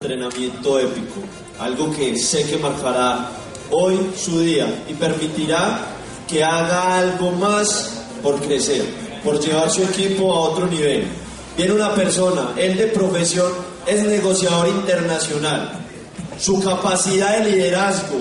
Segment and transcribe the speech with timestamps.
[0.00, 1.22] entrenamiento épico,
[1.58, 3.30] algo que sé que marcará
[3.72, 5.86] hoy su día y permitirá
[6.28, 8.84] que haga algo más por crecer,
[9.24, 11.04] por llevar su equipo a otro nivel.
[11.56, 13.50] Viene una persona, él de profesión
[13.88, 15.80] es negociador internacional.
[16.38, 18.20] Su capacidad de liderazgo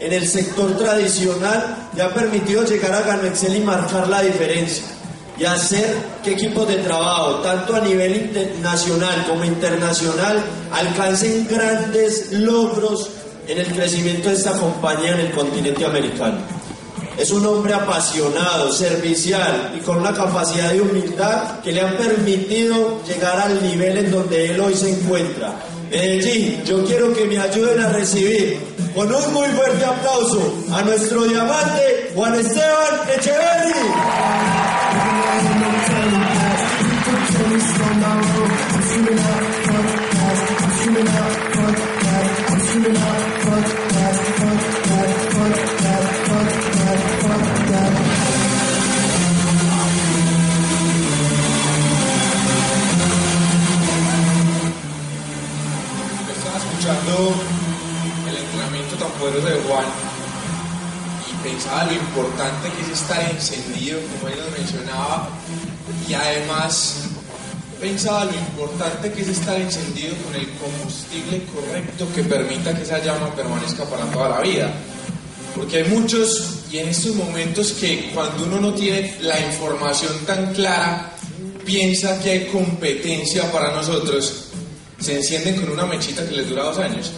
[0.00, 4.97] en el sector tradicional le ha permitido llegar a Gano Excel y marcar la diferencia
[5.38, 10.42] y hacer que equipos de trabajo, tanto a nivel nacional como internacional,
[10.72, 13.10] alcancen grandes logros
[13.46, 16.38] en el crecimiento de esta compañía en el continente americano.
[17.16, 23.02] Es un hombre apasionado, servicial y con una capacidad de humildad que le han permitido
[23.04, 25.54] llegar al nivel en donde él hoy se encuentra.
[25.90, 28.60] Medellín, yo quiero que me ayuden a recibir
[28.94, 34.67] con un muy fuerte aplauso a nuestro diamante Juan Esteban Echeverri.
[34.90, 35.77] Estaba
[67.88, 73.02] pensaba lo importante que es estar encendido con el combustible correcto que permita que esa
[73.02, 74.70] llama permanezca para toda la vida.
[75.54, 80.52] Porque hay muchos, y en estos momentos, que cuando uno no tiene la información tan
[80.52, 81.12] clara,
[81.64, 84.48] piensa que hay competencia para nosotros,
[85.00, 87.10] se encienden con una mechita que les dura dos años.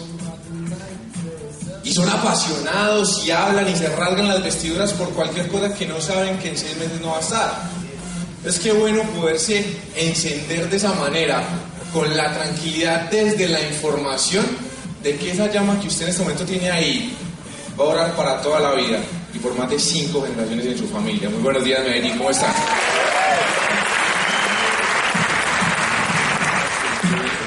[1.83, 5.99] Y son apasionados y hablan y se rasgan las vestiduras por cualquier cosa que no
[5.99, 7.80] saben que en seis meses no va a estar.
[8.43, 9.63] Es que bueno poderse
[9.95, 11.43] encender de esa manera,
[11.93, 14.43] con la tranquilidad desde la información
[15.03, 17.13] de que esa llama que usted en este momento tiene ahí
[17.79, 18.99] va a orar para toda la vida
[19.33, 21.29] y por más de cinco generaciones en su familia.
[21.29, 22.53] Muy buenos días, Medellín, ¿cómo están?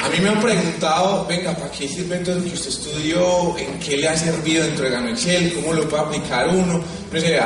[0.04, 3.58] A mí me han preguntado, venga, ¿para qué sirve entonces que usted estudió?
[3.58, 5.54] ¿En qué le ha servido dentro de Gano Excel?
[5.54, 6.80] ¿Cómo lo puede aplicar uno?
[7.12, 7.40] No sé,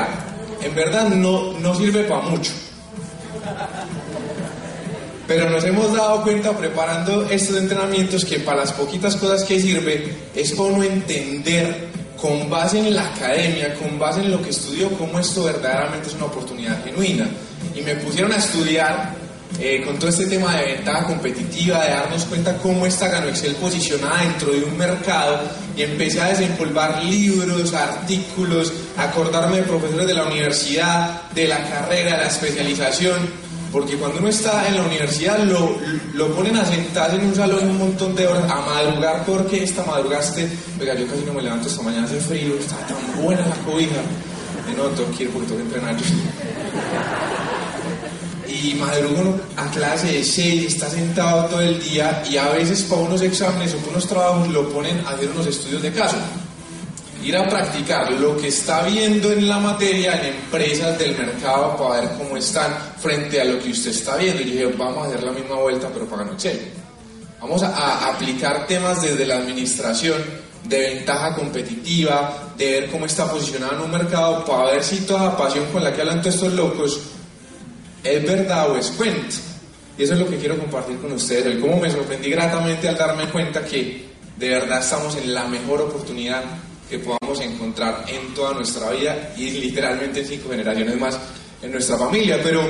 [0.61, 2.53] en verdad no, no sirve para mucho.
[5.27, 10.15] Pero nos hemos dado cuenta preparando estos entrenamientos que para las poquitas cosas que sirve
[10.35, 11.89] es uno entender
[12.21, 16.15] con base en la academia, con base en lo que estudió, cómo esto verdaderamente es
[16.15, 17.29] una oportunidad genuina.
[17.75, 19.15] Y me pusieron a estudiar
[19.61, 23.55] eh, con todo este tema de ventaja competitiva, de darnos cuenta cómo está Gano Excel
[23.57, 25.41] posicionada dentro de un mercado
[25.77, 32.13] y empecé a desempolvar libros, artículos, acordarme de profesores de la universidad, de la carrera,
[32.13, 35.77] de la especialización, porque cuando uno está en la universidad lo,
[36.15, 39.85] lo ponen a sentarse en un salón un montón de horas a madrugar porque esta
[39.85, 40.49] madrugaste,
[40.81, 43.97] oiga yo casi no me levanto esta mañana, hace frío, está tan buena la cobija,
[44.67, 45.79] de no, tengo que ir porque tengo que
[48.59, 53.03] y madrugo a clase de 6, está sentado todo el día y a veces para
[53.03, 56.17] unos exámenes o para unos trabajos lo ponen a hacer unos estudios de caso.
[57.23, 62.01] Ir a practicar lo que está viendo en la materia en empresas del mercado para
[62.01, 64.43] ver cómo están frente a lo que usted está viendo.
[64.43, 66.71] Y dije, vamos a hacer la misma vuelta pero para Excel.
[67.41, 70.23] Vamos a, a aplicar temas desde la administración
[70.65, 75.25] de ventaja competitiva, de ver cómo está posicionado en un mercado, para ver si toda
[75.25, 77.01] la pasión con la que hablan todos estos locos
[78.05, 79.37] ¿Es verdad o es cuento?
[79.97, 81.61] Y eso es lo que quiero compartir con ustedes hoy.
[81.61, 84.07] Cómo me sorprendí gratamente al darme cuenta que
[84.37, 86.45] de verdad estamos en la mejor oportunidad
[86.89, 91.19] que podamos encontrar en toda nuestra vida y literalmente en cinco generaciones más
[91.63, 92.41] en nuestra familia.
[92.43, 92.63] Pero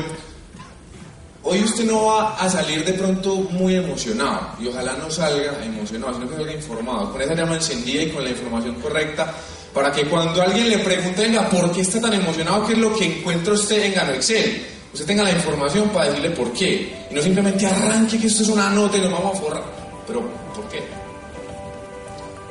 [1.43, 6.15] hoy usted no va a salir de pronto muy emocionado y ojalá no salga emocionado,
[6.15, 9.35] sino que salga informado, con esa llama encendida y con la información correcta
[9.73, 12.67] para que cuando alguien le pregunte, venga, ¿por qué está tan emocionado?
[12.67, 14.67] ¿Qué es lo que encuentra usted en Gano Excel?
[14.93, 17.07] usted tenga la información para decirle por qué.
[17.11, 19.63] Y no simplemente arranque que esto es una nota y lo vamos a forrar.
[20.07, 20.48] Pero.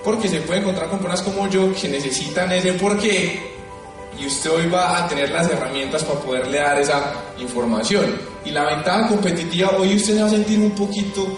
[0.07, 3.57] Porque se puede encontrar con personas como yo que necesitan ese por qué
[4.17, 8.17] y usted hoy va a tener las herramientas para poderle dar esa información.
[8.45, 11.37] Y la ventaja competitiva, hoy usted se va a sentir un poquito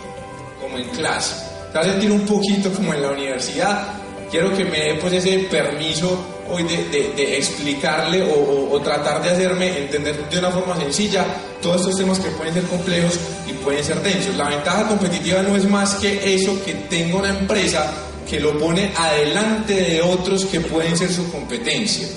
[0.62, 1.34] como en clase.
[1.72, 3.88] se va a sentir un poquito como en la universidad.
[4.30, 10.30] Quiero que me dé pues ese permiso hoy de, explicarle o, tratar de hacerme entender
[10.30, 11.26] de una forma sencilla
[11.60, 14.36] todos estos temas que pueden ser complejos y pueden ser densos.
[14.36, 17.92] La ventaja competitiva no es más que eso que tenga una empresa
[18.30, 22.08] que lo pone adelante de otros que pueden ser su competencia.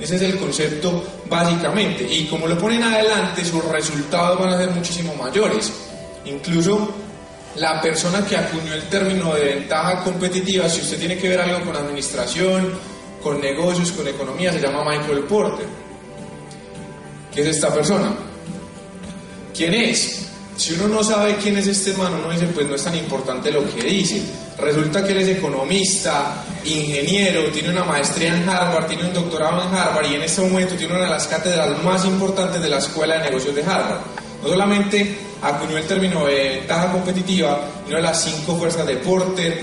[0.00, 2.06] Ese es el concepto básicamente.
[2.10, 5.70] Y como lo ponen adelante, sus resultados van a ser muchísimo mayores.
[6.24, 6.94] Incluso
[7.56, 11.64] la persona que acuñó el término de ventaja competitiva, si usted tiene que ver algo
[11.66, 12.72] con administración,
[13.22, 15.66] con negocios, con economía, se llama Michael Porter.
[17.34, 18.14] ¿Qué es esta persona?
[19.54, 20.26] ¿Quién es?
[20.56, 23.50] Si uno no sabe quién es este man, uno dice, pues no es tan importante
[23.50, 24.22] lo que dice.
[24.58, 29.74] Resulta que él es economista, ingeniero, tiene una maestría en Harvard, tiene un doctorado en
[29.74, 33.18] Harvard y en este momento tiene una de las cátedras más importantes de la Escuela
[33.18, 34.00] de Negocios de Harvard.
[34.42, 39.60] No solamente acuñó el término de ventaja competitiva, sino las cinco fuerzas de Porter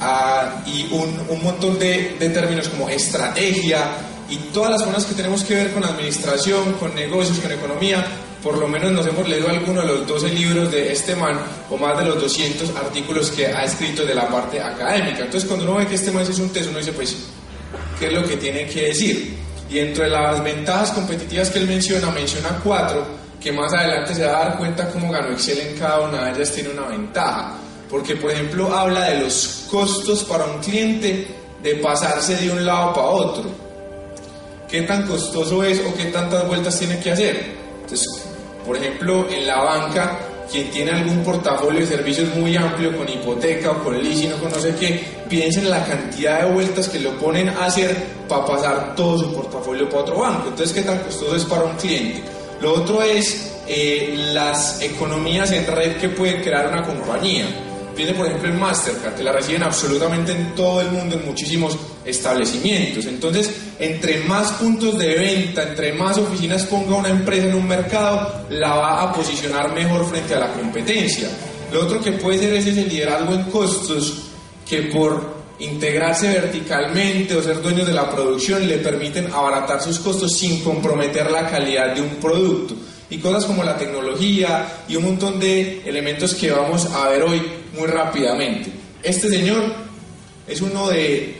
[0.00, 3.84] ah, y un, montón de, de términos como estrategia
[4.30, 8.04] y todas las cosas que tenemos que ver con administración, con negocios, con economía,
[8.42, 11.38] por lo menos nos hemos leído algunos de los 12 libros de este man
[11.70, 15.24] o más de los 200 artículos que ha escrito de la parte académica.
[15.24, 17.16] Entonces cuando uno ve que este man es un texto, uno dice, pues,
[17.98, 19.38] ¿qué es lo que tiene que decir?
[19.70, 23.06] Y entre las ventajas competitivas que él menciona, menciona cuatro,
[23.40, 26.32] que más adelante se va a dar cuenta cómo ganó Excel en cada una de
[26.32, 27.54] ellas tiene una ventaja.
[27.88, 31.26] Porque, por ejemplo, habla de los costos para un cliente
[31.62, 33.44] de pasarse de un lado para otro.
[34.68, 37.54] ¿Qué tan costoso es o qué tantas vueltas tiene que hacer?
[37.82, 38.21] Entonces,
[38.66, 40.18] por ejemplo, en la banca,
[40.50, 44.58] quien tiene algún portafolio de servicios muy amplio con hipoteca o con o con no
[44.58, 47.96] sé qué, piensen en la cantidad de vueltas que lo ponen a hacer
[48.28, 50.48] para pasar todo su portafolio para otro banco.
[50.48, 52.22] Entonces, ¿qué tan costoso es para un cliente?
[52.60, 57.46] Lo otro es eh, las economías en red que puede crear una compañía.
[57.96, 61.76] Viene, por ejemplo, en Mastercard, que la reciben absolutamente en todo el mundo, en muchísimos
[62.04, 63.04] establecimientos.
[63.06, 68.46] Entonces, entre más puntos de venta, entre más oficinas ponga una empresa en un mercado,
[68.50, 71.28] la va a posicionar mejor frente a la competencia.
[71.72, 74.24] Lo otro que puede ser es ese liderazgo en costos
[74.68, 80.36] que por integrarse verticalmente o ser dueños de la producción le permiten abaratar sus costos
[80.36, 82.74] sin comprometer la calidad de un producto.
[83.10, 87.42] Y cosas como la tecnología y un montón de elementos que vamos a ver hoy
[87.72, 88.70] muy rápidamente.
[89.02, 89.62] Este señor
[90.46, 91.36] es uno de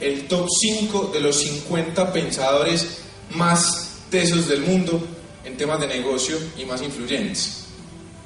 [0.00, 2.98] el top 5 de los 50 pensadores
[3.30, 5.02] más tesos del mundo
[5.44, 7.64] en temas de negocio y más influyentes.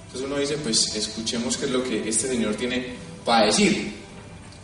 [0.06, 2.86] Entonces uno dice, pues escuchemos qué es lo que este señor tiene
[3.24, 3.92] para decir.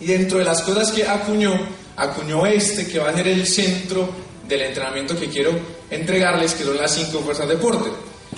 [0.00, 1.52] Y dentro de las cosas que acuñó,
[1.96, 4.08] acuñó este que va a ser el centro
[4.48, 5.52] del entrenamiento que quiero
[5.90, 7.56] entregarles, que son las cinco fuerzas de.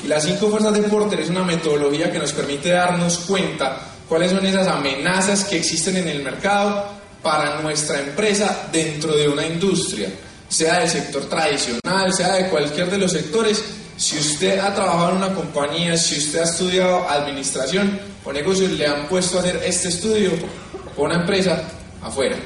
[0.03, 4.31] Y las cinco fuerzas de Porter es una metodología que nos permite darnos cuenta cuáles
[4.31, 6.87] son esas amenazas que existen en el mercado
[7.23, 10.09] para nuestra empresa dentro de una industria,
[10.49, 13.63] sea del sector tradicional, sea de cualquier de los sectores.
[13.97, 18.87] Si usted ha trabajado en una compañía, si usted ha estudiado administración o negocios, le
[18.87, 20.31] han puesto a hacer este estudio
[20.95, 21.61] con una empresa
[22.03, 22.37] afuera.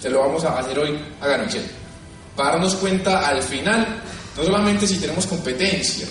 [0.00, 1.64] Se lo vamos a hacer hoy a Ganochel.
[2.36, 4.00] Para darnos cuenta al final,
[4.36, 6.06] no solamente si tenemos competencia,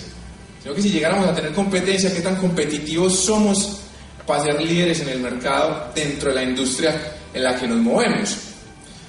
[0.62, 3.80] sino que si llegáramos a tener competencia, qué tan competitivos somos
[4.26, 6.94] para ser líderes en el mercado dentro de la industria
[7.34, 8.36] en la que nos movemos.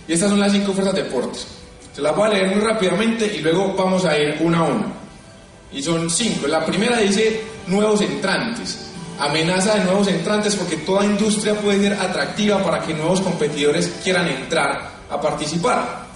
[0.08, 1.48] Y estas son las cinco fuerzas de deportes.
[1.94, 4.94] Se las voy a leer muy rápidamente y luego vamos a ir una a una.
[5.72, 6.48] Y son cinco.
[6.48, 8.90] La primera dice nuevos entrantes.
[9.20, 14.28] Amenaza de nuevos entrantes porque toda industria puede ser atractiva para que nuevos competidores quieran
[14.28, 16.08] entrar a participar.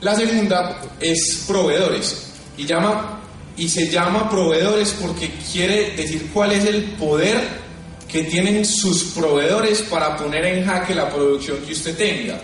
[0.00, 2.32] La segunda es proveedores.
[2.56, 3.15] Y, llama,
[3.56, 7.66] y se llama proveedores porque quiere decir cuál es el poder
[8.08, 12.40] que tienen sus proveedores para poner en jaque la producción que usted tenga.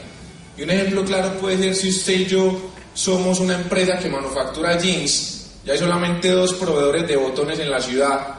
[0.57, 4.79] Y un ejemplo claro puede ser si usted y yo somos una empresa que manufactura
[4.79, 8.35] jeans, y hay solamente dos proveedores de botones en la ciudad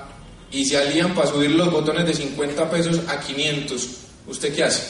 [0.52, 3.90] y se alían para subir los botones de 50 pesos a 500,
[4.28, 4.84] ¿usted qué hace?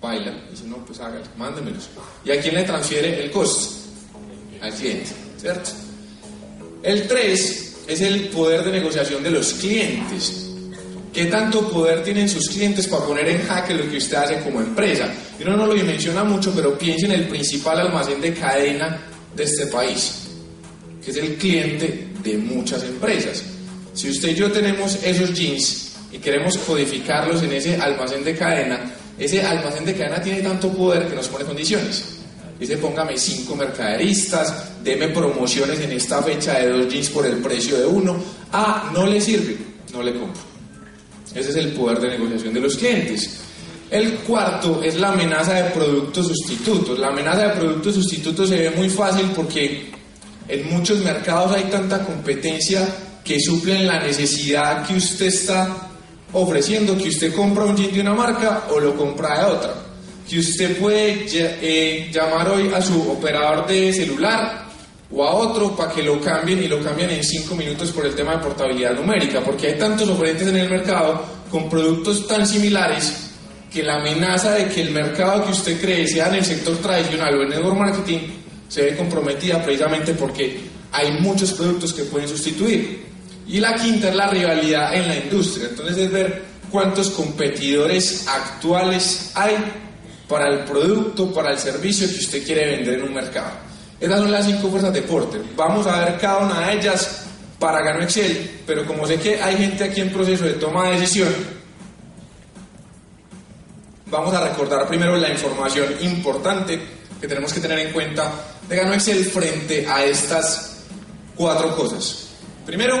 [0.00, 1.88] Baila, si no, pues hágalo, mándemelos.
[2.24, 3.76] ¿Y a quién le transfiere el costo?
[4.60, 5.10] Al cliente,
[6.82, 10.50] El 3 es el poder de negociación de los clientes.
[11.12, 14.60] ¿Qué tanto poder tienen sus clientes para poner en jaque lo que usted hace como
[14.60, 15.08] empresa?
[15.40, 19.00] Uno no lo menciona mucho, pero piense en el principal almacén de cadena
[19.36, 20.28] de este país,
[21.04, 23.42] que es el cliente de muchas empresas.
[23.92, 28.80] Si usted y yo tenemos esos jeans y queremos codificarlos en ese almacén de cadena,
[29.18, 32.13] ese almacén de cadena tiene tanto poder que nos pone condiciones.
[32.58, 37.76] Dice, póngame cinco mercaderistas, deme promociones en esta fecha de dos jeans por el precio
[37.76, 38.16] de uno.
[38.52, 39.56] Ah, no le sirve,
[39.92, 40.42] no le compro.
[41.34, 43.40] Ese es el poder de negociación de los clientes.
[43.90, 46.98] El cuarto es la amenaza de productos sustitutos.
[46.98, 49.90] La amenaza de productos sustitutos se ve muy fácil porque
[50.48, 52.88] en muchos mercados hay tanta competencia
[53.24, 55.90] que suplen la necesidad que usted está
[56.32, 59.74] ofreciendo, que usted compra un jean de una marca o lo compra de otra.
[60.28, 64.64] Que usted puede eh, llamar hoy a su operador de celular
[65.10, 68.14] o a otro para que lo cambien y lo cambien en cinco minutos por el
[68.14, 73.30] tema de portabilidad numérica, porque hay tantos oferentes en el mercado con productos tan similares
[73.72, 77.36] que la amenaza de que el mercado que usted cree sea en el sector tradicional
[77.36, 78.18] o en network marketing
[78.68, 80.60] se ve comprometida precisamente porque
[80.92, 83.04] hay muchos productos que pueden sustituir.
[83.46, 85.68] Y la quinta es la rivalidad en la industria.
[85.70, 89.56] Entonces es ver cuántos competidores actuales hay
[90.28, 93.52] para el producto, para el servicio que usted quiere vender en un mercado.
[94.00, 95.42] Esas son las cinco fuerzas de Porter.
[95.56, 97.26] Vamos a ver cada una de ellas
[97.58, 101.00] para Gano Excel, pero como sé que hay gente aquí en proceso de toma de
[101.00, 101.32] decisión,
[104.06, 106.80] vamos a recordar primero la información importante
[107.20, 108.30] que tenemos que tener en cuenta
[108.68, 110.82] de Gano Excel frente a estas
[111.34, 112.28] cuatro cosas.
[112.66, 113.00] Primero,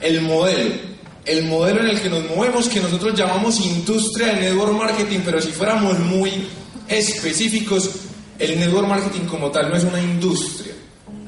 [0.00, 0.87] el modelo.
[1.28, 5.42] El modelo en el que nos movemos, que nosotros llamamos industria de network marketing, pero
[5.42, 6.48] si fuéramos muy
[6.88, 7.90] específicos,
[8.38, 10.72] el network marketing como tal no es una industria.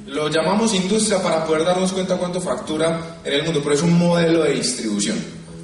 [0.07, 3.99] Lo llamamos industria para poder darnos cuenta cuánto factura en el mundo, pero es un
[3.99, 5.19] modelo de distribución.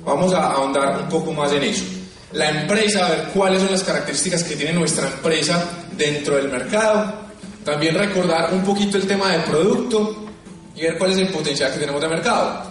[0.05, 1.85] Vamos a ahondar un poco más en eso.
[2.33, 5.65] La empresa, a ver cuáles son las características que tiene nuestra empresa
[5.97, 7.27] dentro del mercado.
[7.65, 10.27] También recordar un poquito el tema de producto
[10.75, 12.65] y ver cuál es el potencial que tenemos de mercado.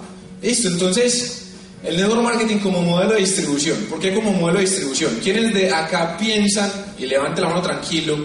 [0.43, 1.44] Listo, entonces,
[1.85, 3.77] el network marketing como modelo de distribución.
[3.89, 5.19] ¿Por qué como modelo de distribución?
[5.21, 8.17] ¿Quiénes de acá piensan, y levante la mano tranquilo,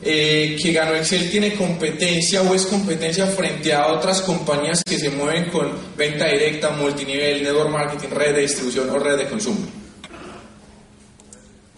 [0.00, 5.10] eh, que Gano Excel tiene competencia o es competencia frente a otras compañías que se
[5.10, 9.66] mueven con venta directa, multinivel, network marketing, red de distribución o red de consumo?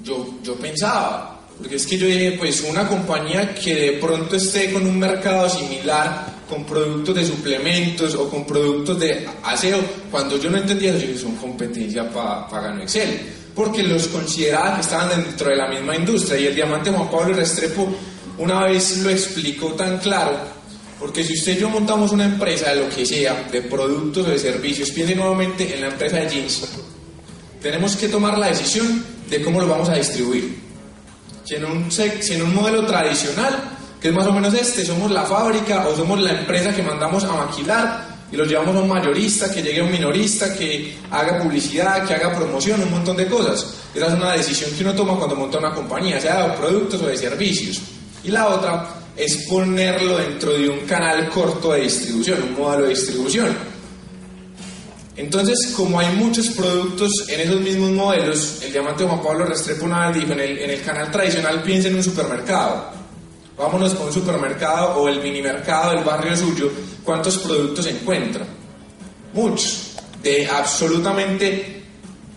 [0.03, 4.73] Yo, yo pensaba, porque es que yo dije, pues una compañía que de pronto esté
[4.73, 9.79] con un mercado similar, con productos de suplementos o con productos de aseo,
[10.11, 13.21] cuando yo no entendía eso, son competencia para pa Excel,
[13.55, 16.41] porque los consideraba que estaban dentro de la misma industria.
[16.41, 17.89] Y el diamante Juan Pablo Restrepo
[18.39, 20.33] una vez lo explicó tan claro,
[20.99, 24.31] porque si usted y yo montamos una empresa de lo que sea, de productos o
[24.31, 26.69] de servicios, piense nuevamente en la empresa de jeans,
[27.63, 30.71] tenemos que tomar la decisión de cómo lo vamos a distribuir
[31.51, 35.11] si en un, si en un modelo tradicional, que es más o menos este, somos
[35.11, 38.89] la fábrica o somos la empresa que mandamos a maquilar y los llevamos a un
[38.89, 43.27] mayorista, que llegue a un minorista, que haga publicidad, que haga promoción, un montón de
[43.27, 43.75] cosas.
[43.93, 47.07] Esa es una decisión que uno toma cuando monta una compañía, sea de productos o
[47.07, 47.81] de servicios.
[48.23, 52.91] Y la otra es ponerlo dentro de un canal corto de distribución, un modelo de
[52.91, 53.57] distribución.
[55.17, 60.09] Entonces, como hay muchos productos en esos mismos modelos, el diamante Juan Pablo Restrepo una
[60.09, 63.00] vez dijo, en el, en el canal tradicional piensa en un supermercado.
[63.61, 66.71] Vámonos con un supermercado o el mini mercado del barrio suyo,
[67.05, 68.43] ¿cuántos productos encuentra?
[69.35, 71.83] Muchos, de absolutamente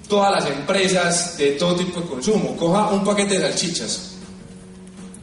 [0.09, 2.57] todas las empresas, de todo tipo de consumo.
[2.57, 4.15] Coja un paquete de salchichas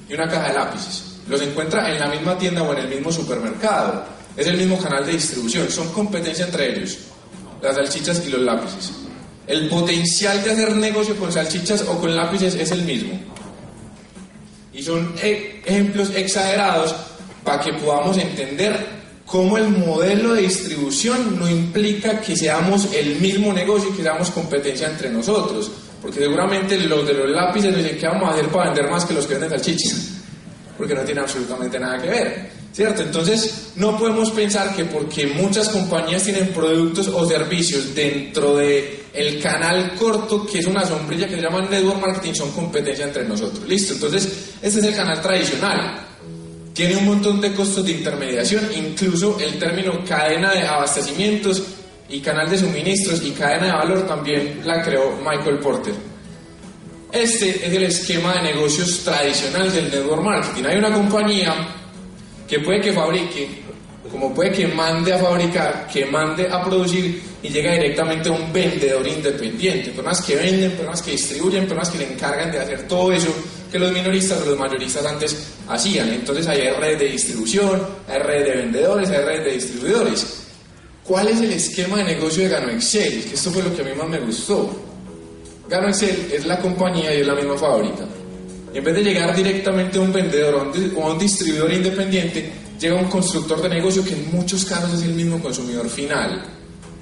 [0.09, 1.05] y una caja de lápices.
[1.29, 4.03] Los encuentra en la misma tienda o en el mismo supermercado.
[4.35, 6.97] Es el mismo canal de distribución, son competencia entre ellos
[7.61, 8.93] las salchichas y los lápices.
[9.47, 13.21] El potencial de hacer negocio con salchichas o con lápices es el mismo.
[14.73, 16.95] Y son e, ejemplos exagerados
[17.45, 23.53] para que podamos entender cómo el modelo de distribución no implica que seamos el mismo
[23.53, 25.71] negocio y que seamos competencia entre nosotros.
[26.03, 29.15] Porque seguramente los de los lápices dicen que vamos a hacer para vender más que
[29.15, 30.09] los que venden salchichas.
[30.77, 32.60] Porque no tiene absolutamente nada que ver.
[32.73, 33.03] ¿Cierto?
[33.03, 39.41] Entonces, no podemos pensar que porque muchas compañías tienen productos o servicios dentro de el
[39.41, 43.69] canal corto, que es una sombrilla que se llama network marketing, son competencia entre nosotros.
[43.69, 46.07] Listo, entonces, este es el canal tradicional.
[46.73, 51.63] Tiene un montón de costos de intermediación, incluso el término cadena de abastecimientos
[52.09, 55.95] y canal de suministros y cadena de valor también la creó Michael Porter.
[57.13, 60.65] Este es el esquema de negocios tradicional del network marketing.
[60.69, 61.80] Hay una compañía
[62.51, 63.49] que puede que fabrique,
[64.11, 68.53] como puede que mande a fabricar, que mande a producir y llega directamente a un
[68.53, 73.13] vendedor independiente, personas que venden, personas que distribuyen, personas que le encargan de hacer todo
[73.13, 73.33] eso
[73.71, 76.09] que los minoristas o los mayoristas antes hacían.
[76.09, 80.27] Entonces hay redes de distribución, hay redes de vendedores, hay redes de distribuidores.
[81.05, 83.27] ¿Cuál es el esquema de negocio de Gano Excel?
[83.27, 84.69] Que esto fue lo que a mí más me gustó.
[85.69, 88.07] Gano Excel es la compañía y es la misma fábrica.
[88.73, 93.09] En vez de llegar directamente a un vendedor o a un distribuidor independiente, llega un
[93.09, 96.43] constructor de negocio que en muchos casos es el mismo consumidor final.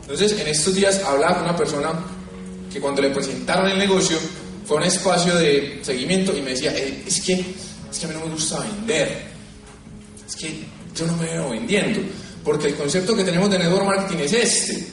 [0.02, 1.90] Entonces, en estos días hablaba con una persona
[2.72, 4.18] que cuando le presentaron el negocio
[4.64, 8.14] fue un espacio de seguimiento y me decía, eh, es que, es que a mí
[8.14, 9.26] no me gusta vender,
[10.26, 12.00] es que yo no me veo vendiendo,
[12.44, 14.88] porque el concepto que tenemos de network marketing es este,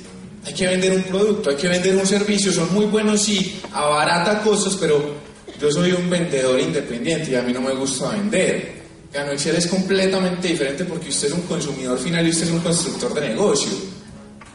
[0.45, 4.41] hay que vender un producto, hay que vender un servicio, son muy buenos y abarata
[4.41, 5.24] costos, pero
[5.59, 8.75] yo soy un vendedor independiente y a mí no me gusta vender.
[9.11, 12.59] Gano Excel es completamente diferente porque usted es un consumidor final y usted es un
[12.59, 13.71] constructor de negocio.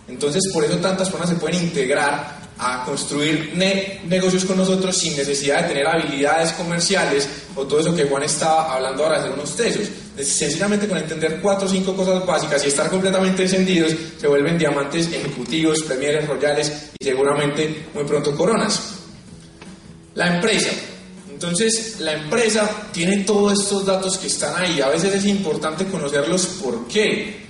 [0.06, 3.54] Entonces, por eso tantas personas se pueden integrar a construir
[4.04, 7.26] negocios con nosotros sin necesidad de tener habilidades comerciales
[7.56, 9.88] o todo eso que Juan estaba hablando ahora de unos tesos.
[10.18, 15.10] Sencillamente con entender cuatro o cinco cosas básicas y estar completamente encendidos, se vuelven diamantes
[15.10, 18.99] ejecutivos, premieres royales y seguramente muy pronto coronas.
[20.14, 20.70] La empresa.
[21.30, 24.80] Entonces, la empresa tiene todos estos datos que están ahí.
[24.80, 27.40] A veces es importante conocerlos por qué.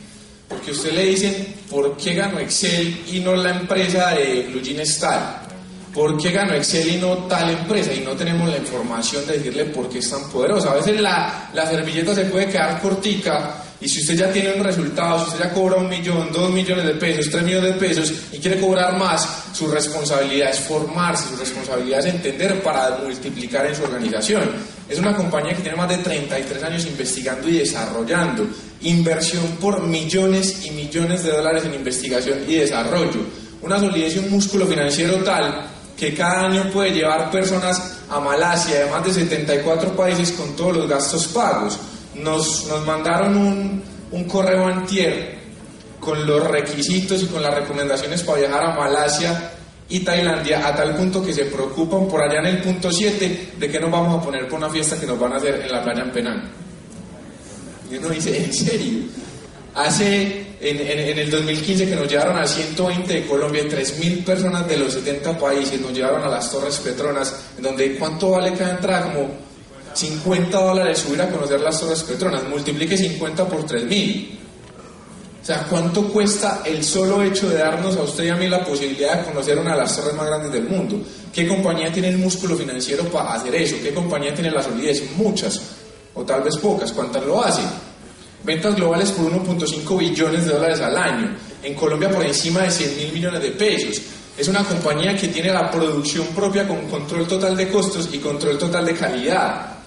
[0.48, 5.50] Porque usted le dicen, ¿por qué ganó Excel y no la empresa de Blue Style?
[5.94, 7.92] ¿Por qué ganó Excel y no tal empresa?
[7.92, 10.72] Y no tenemos la información de decirle por qué es tan poderosa.
[10.72, 14.62] A veces la, la servilleta se puede quedar cortica y si usted ya tiene un
[14.62, 18.12] resultado, si usted ya cobra un millón, dos millones de pesos, tres millones de pesos
[18.30, 23.74] y quiere cobrar más, su responsabilidad es formarse, su responsabilidad es entender para multiplicar en
[23.74, 24.50] su organización.
[24.86, 28.46] Es una compañía que tiene más de 33 años investigando y desarrollando.
[28.82, 33.20] Inversión por millones y millones de dólares en investigación y desarrollo.
[33.62, 38.84] Una solidez y un músculo financiero tal que cada año puede llevar personas a Malasia,
[38.84, 41.78] de más de 74 países con todos los gastos pagos
[42.14, 45.38] nos, nos mandaron un, un correo antier
[46.00, 49.52] con los requisitos y con las recomendaciones para viajar a Malasia
[49.88, 53.70] y Tailandia a tal punto que se preocupan por allá en el punto 7 de
[53.70, 55.82] que nos vamos a poner por una fiesta que nos van a hacer en la
[55.82, 56.42] playa en Penang.
[57.90, 59.00] Y uno dice, ¿en serio?
[59.74, 64.76] Hace, en, en, el 2015 que nos llevaron a 120 de Colombia, 3.000 personas de
[64.76, 69.12] los 70 países nos llevaron a las Torres Petronas, en donde ¿cuánto vale cada entrada?
[69.94, 74.40] 50 dólares subir a conocer las Torres Petronas, multiplique 50 por 3.000.
[75.42, 78.62] O sea, ¿cuánto cuesta el solo hecho de darnos a usted y a mí la
[78.62, 81.00] posibilidad de conocer una de las torres más grandes del mundo?
[81.32, 83.76] ¿Qué compañía tiene el músculo financiero para hacer eso?
[83.82, 85.02] ¿Qué compañía tiene la solidez?
[85.16, 85.60] Muchas,
[86.14, 86.92] o tal vez pocas.
[86.92, 87.64] ¿Cuántas lo hacen?
[88.44, 91.36] Ventas globales por 1.5 billones de dólares al año.
[91.62, 94.02] En Colombia por encima de 100 mil millones de pesos.
[94.36, 98.58] Es una compañía que tiene la producción propia con control total de costos y control
[98.58, 99.79] total de calidad.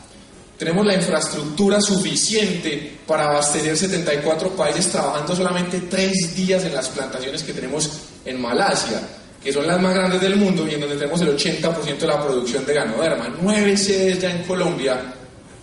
[0.57, 7.41] Tenemos la infraestructura suficiente para abastecer 74 países trabajando solamente tres días en las plantaciones
[7.43, 7.89] que tenemos
[8.23, 9.01] en Malasia,
[9.43, 12.23] que son las más grandes del mundo y en donde tenemos el 80% de la
[12.23, 13.35] producción de ganoderma.
[13.41, 15.13] Nueve sedes ya en Colombia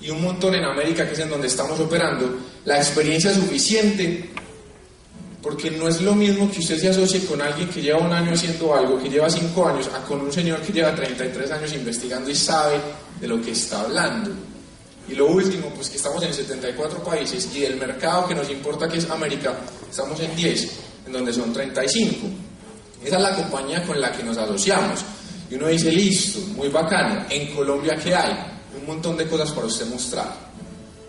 [0.03, 2.39] y un montón en América, que es en donde estamos operando.
[2.65, 4.29] La experiencia suficiente,
[5.41, 8.33] porque no es lo mismo que usted se asocie con alguien que lleva un año
[8.33, 12.29] haciendo algo, que lleva cinco años, a con un señor que lleva 33 años investigando
[12.29, 12.77] y sabe
[13.21, 14.50] de lo que está hablando.
[15.11, 18.89] Y lo último, pues que estamos en 74 países y del mercado que nos importa
[18.89, 19.59] que es América,
[19.91, 20.71] estamos en 10,
[21.07, 22.27] en donde son 35.
[23.05, 25.01] Esa es la compañía con la que nos asociamos.
[25.51, 28.33] Y uno dice, listo, muy bacano, en Colombia ¿qué hay?
[28.79, 30.33] Un montón de cosas para usted mostrar.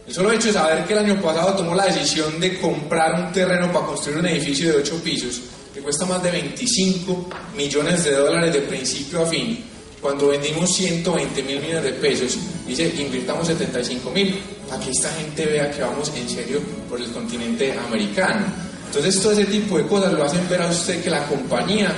[0.08, 3.32] El solo hecho de saber que el año pasado tomó la decisión de comprar un
[3.32, 8.16] terreno para construir un edificio de 8 pisos que cuesta más de 25 millones de
[8.16, 9.64] dólares de principio a fin,
[10.02, 15.46] cuando vendimos 120 mil millones de pesos, dice, invirtamos 75 mil, para que esta gente
[15.46, 16.60] vea que vamos en serio
[16.90, 18.46] por el continente americano.
[18.88, 21.94] Entonces todo ese tipo de cosas lo hacen ver a usted que la compañía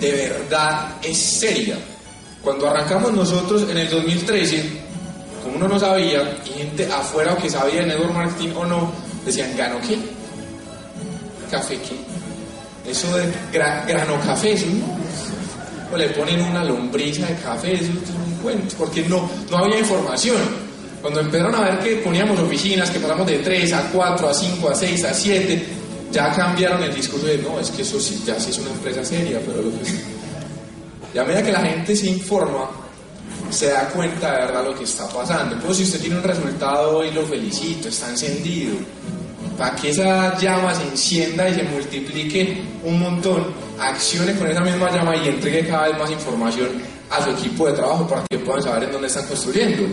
[0.00, 1.78] de verdad es seria.
[2.42, 4.62] Cuando arrancamos nosotros en el 2013,
[5.42, 8.92] como uno no sabía, y gente afuera que sabía de network marketing o no,
[9.24, 9.96] decían, ¿gano qué?
[11.50, 12.90] ¿Café qué?
[12.90, 14.98] Eso de grano café, no
[15.92, 19.78] o le ponen una lombriza de café, eso es un cuento, porque no, no había
[19.78, 20.36] información.
[21.00, 24.68] Cuando empezaron a ver que poníamos oficinas, que pasamos de 3 a 4, a 5,
[24.68, 25.66] a 6, a 7,
[26.10, 29.04] ya cambiaron el discurso de no, es que eso sí, ya sí es una empresa
[29.04, 30.18] seria, pero lo que...
[31.14, 32.68] Y a medida que la gente se informa,
[33.50, 35.56] se da cuenta de verdad lo que está pasando.
[35.64, 38.76] Pues si usted tiene un resultado hoy, lo felicito, está encendido.
[39.56, 43.46] Para que esa llama se encienda y se multiplique un montón,
[43.80, 46.68] accione con esa misma llama y entregue cada vez más información
[47.10, 49.86] a su equipo de trabajo para que puedan saber en dónde están construyendo.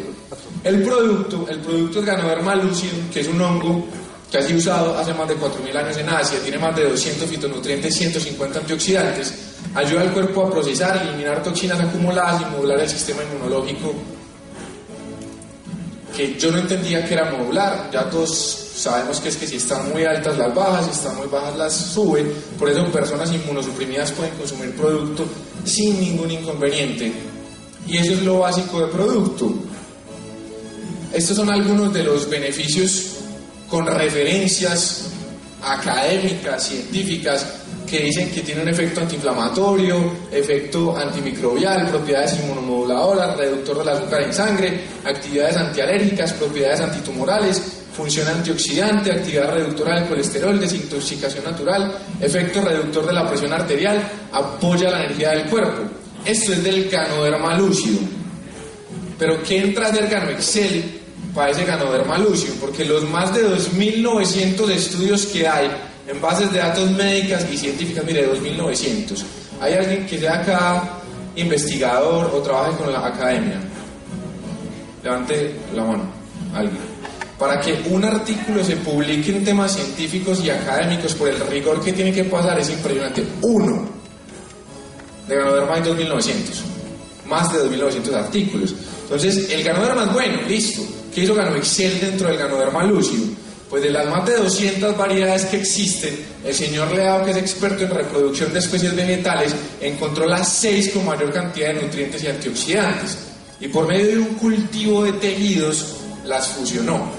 [0.64, 3.86] El producto, el producto es Ganoderma lucidum, que es un hongo
[4.32, 7.30] que ha sido usado hace más de 4.000 años en Asia, tiene más de 200
[7.30, 9.34] fitonutrientes, 150 antioxidantes,
[9.76, 13.94] ayuda al cuerpo a procesar, eliminar toxinas acumuladas y modular el sistema inmunológico
[16.16, 19.92] que yo no entendía que era modular, ya todos sabemos que es que si están
[19.92, 22.24] muy altas las bajas, si están muy bajas las sube,
[22.58, 25.26] por eso personas inmunosuprimidas pueden consumir producto
[25.64, 27.12] sin ningún inconveniente.
[27.88, 29.54] Y eso es lo básico de producto.
[31.14, 33.16] Estos son algunos de los beneficios
[33.70, 35.12] con referencias
[35.66, 37.46] académicas, científicas,
[37.86, 44.34] que dicen que tiene un efecto antiinflamatorio, efecto antimicrobial, propiedades inmunomoduladoras, reductor del azúcar en
[44.34, 47.62] sangre, actividades antialérgicas, propiedades antitumorales,
[47.96, 54.02] función antioxidante, actividad reductora del colesterol, desintoxicación natural, efecto reductor de la presión arterial,
[54.32, 55.84] apoya la energía del cuerpo.
[56.26, 58.00] Esto es del ganoderma lúcido.
[59.18, 60.32] Pero ¿qué entra del gano
[61.44, 62.56] Ese ganoderma lúcido?
[62.62, 65.70] Porque los más de 2.900 estudios que hay
[66.08, 69.24] en bases de datos médicas y científicas, mire, 2.900.
[69.60, 71.00] ¿Hay alguien que sea acá
[71.36, 73.60] investigador o trabaje con la academia?
[75.04, 76.04] Levante la mano,
[76.54, 76.96] alguien.
[77.38, 81.92] Para que un artículo se publique en temas científicos y académicos por el rigor que
[81.92, 83.26] tiene que pasar es impresionante.
[83.42, 83.90] Uno
[85.28, 86.32] de Ganoderma hay 2.900,
[87.28, 88.74] más de 2.900 artículos.
[89.04, 90.82] Entonces, el Ganoderma es bueno, listo.
[91.16, 93.24] ¿Qué hizo Gano Excel dentro del Ganoderma lúcido?
[93.70, 97.86] Pues de las más de 200 variedades que existen, el señor Leao, que es experto
[97.86, 103.18] en reproducción de especies vegetales, encontró las seis con mayor cantidad de nutrientes y antioxidantes.
[103.62, 107.10] Y por medio de un cultivo de tejidos, las fusionó.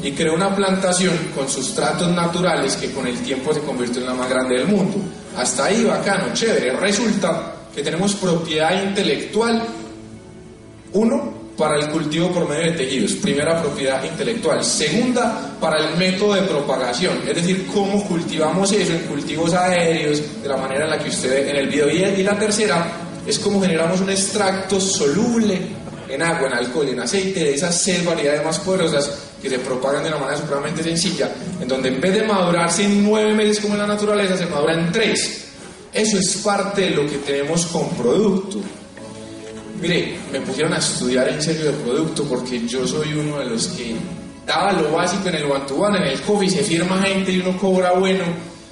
[0.00, 4.14] Y creó una plantación con sustratos naturales que con el tiempo se convirtió en la
[4.14, 4.98] más grande del mundo.
[5.36, 6.76] Hasta ahí, bacano, chévere.
[6.76, 9.66] Resulta que tenemos propiedad intelectual.
[10.92, 14.62] Uno, para el cultivo por medio de tejidos, primera propiedad intelectual.
[14.62, 20.48] Segunda, para el método de propagación, es decir, cómo cultivamos eso en cultivos aéreos, de
[20.48, 21.88] la manera en la que usted ve en el video.
[21.88, 22.86] Y la tercera
[23.26, 25.60] es cómo generamos un extracto soluble
[26.08, 30.02] en agua, en alcohol, en aceite de esas seis variedades más poderosas que se propagan
[30.02, 33.74] de una manera supremamente sencilla, en donde en vez de madurarse en nueve meses como
[33.74, 35.44] en la naturaleza, se madura en tres.
[35.92, 38.60] Eso es parte de lo que tenemos con producto.
[39.80, 43.66] Mire, me pusieron a estudiar en serio de producto porque yo soy uno de los
[43.68, 43.94] que
[44.46, 47.92] daba lo básico en el one en el coffee, se firma gente y uno cobra
[47.92, 48.24] bueno,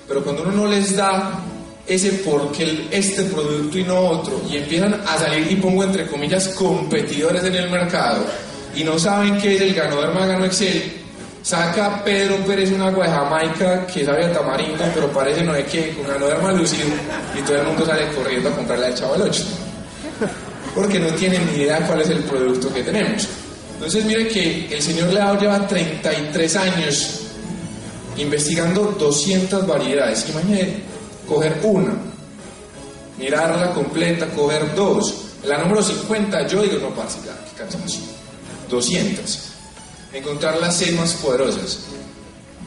[0.08, 1.40] pero cuando uno no les da
[1.86, 6.06] ese por qué este producto y no otro, y empiezan a salir, y pongo entre
[6.06, 8.24] comillas, competidores en el mercado,
[8.74, 10.90] y no saben qué es el ganador Magano Excel,
[11.42, 15.64] saca Pedro Pérez un agua de Jamaica que sabe a tamarindo, pero parece no de
[15.66, 16.88] qué, con ganador malucido,
[17.38, 19.63] y todo el mundo sale corriendo a comprarle al chaval 8
[20.74, 23.28] porque no tienen ni idea cuál es el producto que tenemos.
[23.74, 27.20] Entonces mire que el señor Leao lleva 33 años
[28.16, 30.28] investigando 200 variedades.
[30.30, 30.82] Imagínate
[31.28, 31.94] coger una,
[33.18, 35.14] mirarla completa, coger dos.
[35.44, 38.00] La número 50, yo digo, no, parce, ya, qué cansancio.
[38.70, 39.38] 200.
[40.14, 41.80] Encontrar las seis más poderosas.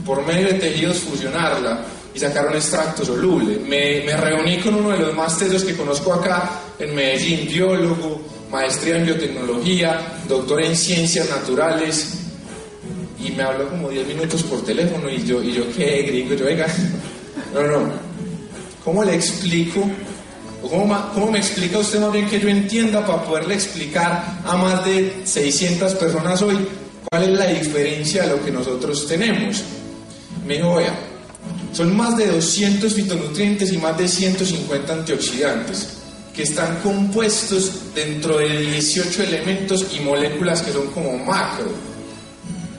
[0.05, 1.83] Por medio de tejidos fusionarla
[2.17, 3.59] y sacar un extracto soluble.
[3.59, 8.97] Me, reuní con uno de los más tesos que conozco acá en Medellín, biólogo, maestría
[8.97, 12.17] en biotecnología, doctor en ciencias naturales,
[13.23, 16.33] y me habló como 10 minutos por teléfono y yo, y yo ¿qué gringo?
[16.33, 16.65] Yo, oiga,
[17.53, 17.91] no, no,
[18.83, 19.87] ¿cómo le explico?
[20.63, 24.57] ¿O cómo, cómo, me explica usted más bien que yo entienda para poderle explicar a
[24.57, 26.57] más de 600 personas hoy
[27.07, 29.63] cuál es la diferencia de lo que nosotros tenemos?
[30.47, 30.95] Me dijo, oiga,
[31.73, 35.97] son más de 200 fitonutrientes y más de 150 antioxidantes
[36.37, 41.65] que están compuestos dentro de 18 elementos y moléculas que son como macro.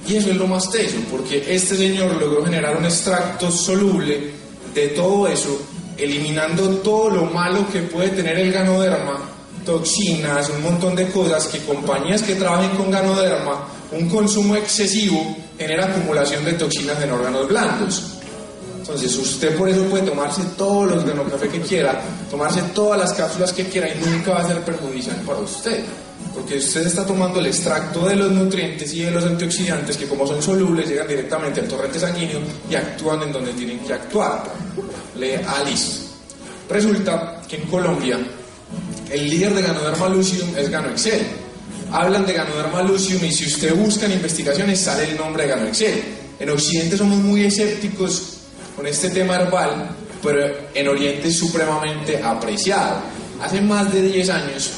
[0.07, 4.31] Y eso es lo más teso, porque este señor logró generar un extracto soluble
[4.73, 5.61] de todo eso,
[5.97, 9.29] eliminando todo lo malo que puede tener el ganoderma,
[9.67, 15.87] toxinas, un montón de cosas que compañías que trabajen con ganoderma, un consumo excesivo genera
[15.87, 18.18] acumulación de toxinas en órganos blandos.
[18.89, 23.53] Entonces usted por eso puede tomarse todos los café que quiera, tomarse todas las cápsulas
[23.53, 25.85] que quiera y nunca va a ser perjudicial para usted.
[26.33, 30.27] Porque usted está tomando el extracto de los nutrientes y de los antioxidantes que como
[30.27, 34.45] son solubles llegan directamente al torrente sanguíneo y actúan en donde tienen que actuar.
[35.17, 36.07] Le ah, listo.
[36.71, 38.19] Resulta que en Colombia
[39.11, 41.27] el líder de Ganoderma lucium es Ganoexcel.
[41.93, 46.03] Hablan de Ganoderma lucium y si usted busca en investigaciones sale el nombre de Ganoexcel.
[46.41, 48.38] En Occidente somos muy escépticos
[48.79, 49.89] con este tema herbal,
[50.23, 53.01] pero en Oriente supremamente apreciado.
[53.43, 54.71] Hace más de 10 años,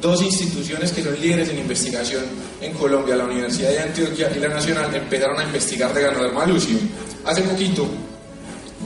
[0.00, 2.24] dos instituciones que son líderes en investigación
[2.60, 6.80] en Colombia, la Universidad de Antioquia y la Nacional, empezaron a investigar de Ganoderma lucium.
[7.24, 7.86] Hace poquito,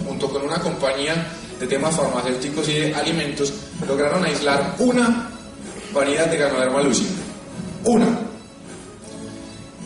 [0.07, 1.27] junto con una compañía
[1.59, 3.55] de temas farmacéuticos y de alimentos,
[3.89, 5.31] lograron aislar una
[5.95, 7.09] variedad de Ganoderma lucium.
[7.85, 8.09] Una.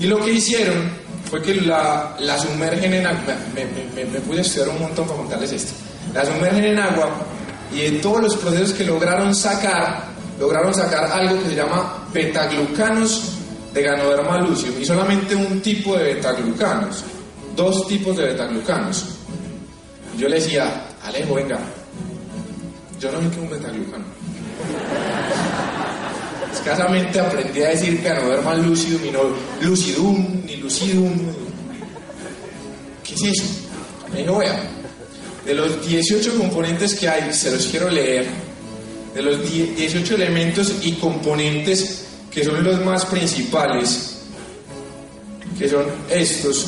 [0.00, 3.34] Y lo que hicieron fue que la, sumergen en agua.
[3.54, 5.72] Me, pude estudiar un montón para contarles esto.
[6.12, 7.10] La sumergen en agua
[7.72, 10.04] y en todos los procesos que lograron sacar,
[10.38, 13.30] lograron sacar algo que se llama betaglucanos
[13.72, 17.04] de Ganoderma lucium y solamente un tipo de betaglucanos,
[17.56, 19.06] dos tipos de betaglucanos.
[20.16, 21.58] Yo le decía, Alejo, venga,
[23.00, 24.04] yo no sé qué es un betaglucano.
[26.64, 29.20] Escasamente aprendí a decir Ganoderma lucidum y no
[29.60, 31.12] lucidum ni lucidum.
[33.06, 33.44] ¿Qué es eso?
[34.10, 34.62] Me dijo, vea,
[35.44, 38.28] de los 18 componentes que hay, se los quiero leer,
[39.14, 44.22] de los 18 elementos y componentes que son los más principales,
[45.58, 46.66] que son estos.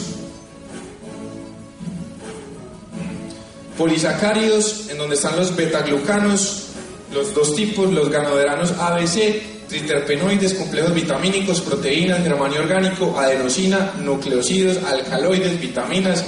[3.79, 6.65] Polisacáridos, en donde están los betaglucanos,
[7.15, 15.61] los dos tipos, los ganoderanos ABC, triterpenoides, complejos vitamínicos, proteínas, germanio orgánico, adenosina, nucleócidos, alcaloides,
[15.61, 16.25] vitaminas,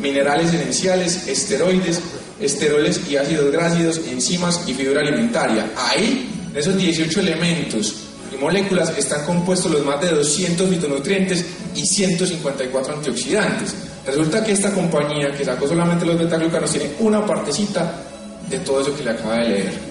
[0.00, 2.00] minerales esenciales, esteroides,
[2.40, 5.70] esteroles y ácidos grácidos, enzimas y fibra alimentaria.
[5.76, 7.94] Ahí, esos 18 elementos
[8.32, 13.74] y moléculas están compuestos los más de 200 fitonutrientes y 154 antioxidantes.
[14.06, 18.02] Resulta que esta compañía que sacó solamente los betaglucanos tiene una partecita
[18.48, 19.89] de todo eso que le acaba de leer.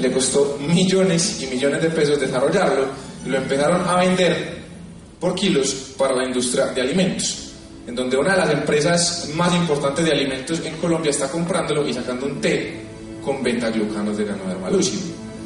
[0.00, 4.60] Le costó millones y millones de pesos desarrollarlo lo empezaron a vender
[5.18, 7.52] por kilos para la industria de alimentos,
[7.86, 11.92] en donde una de las empresas más importantes de alimentos en Colombia está comprándolo y
[11.92, 12.80] sacando un té
[13.22, 15.02] con betaglucanos de ganoderma lúcido.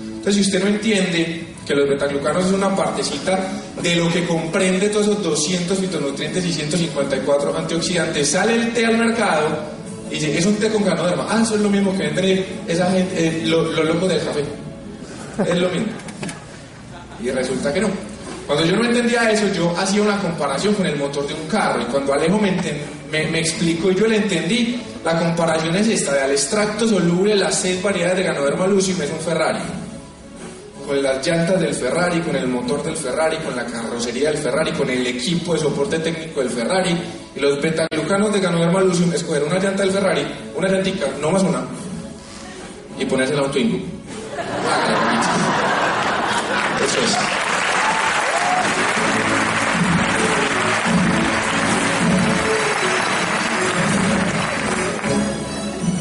[0.06, 3.50] Entonces, si usted no entiende que los betaglucanos es una partecita
[3.82, 8.98] de lo que comprende todos esos 200 fitonutrientes y 154 antioxidantes, sale el té al
[8.98, 9.48] mercado
[10.14, 11.26] y dice, es un té con ganoderma.
[11.28, 14.44] Ah, eso es lo mismo que vende esa gente, eh, los locos del café.
[15.50, 15.88] Es lo mismo.
[17.20, 17.88] Y resulta que no.
[18.46, 21.82] Cuando yo no entendía eso, yo hacía una comparación con el motor de un carro.
[21.82, 22.52] Y cuando Alejo me,
[23.10, 27.34] me, me explicó y yo le entendí, la comparación es esta: de al extracto soluble,
[27.34, 29.60] las seis variedades de ganoderma lucium es un Ferrari
[30.86, 34.70] con las llantas del Ferrari, con el motor del Ferrari, con la carrocería del Ferrari,
[34.72, 36.94] con el equipo de soporte técnico del Ferrari.
[37.36, 41.42] Y los betaglucanos de Ganoderma Lucium, escoger una llanta del Ferrari, una llantica, no más
[41.42, 41.64] una,
[42.98, 43.74] y ponerse el auto Eso
[47.02, 47.16] es.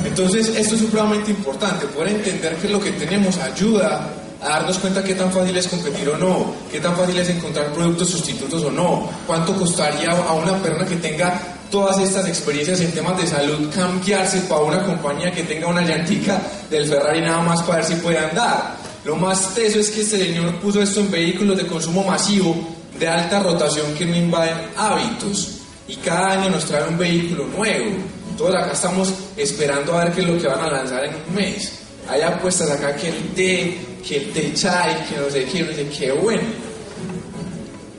[0.05, 5.03] Entonces, esto es supremamente importante, poder entender que lo que tenemos ayuda a darnos cuenta
[5.03, 8.71] qué tan fácil es competir o no, qué tan fácil es encontrar productos sustitutos o
[8.71, 11.39] no, cuánto costaría a una persona que tenga
[11.71, 16.39] todas estas experiencias en temas de salud cambiarse para una compañía que tenga una llantica
[16.69, 18.75] del Ferrari nada más para ver si puede andar.
[19.05, 22.55] Lo más teso es que este señor puso esto en vehículos de consumo masivo
[22.99, 27.91] de alta rotación que no invaden hábitos y cada año nos trae un vehículo nuevo.
[28.37, 31.35] Todos acá estamos esperando a ver qué es lo que van a lanzar en un
[31.35, 31.79] mes.
[32.07, 35.73] Hay apuestas acá que el té, que el té chai, que no sé qué, no
[35.73, 36.43] sé qué bueno.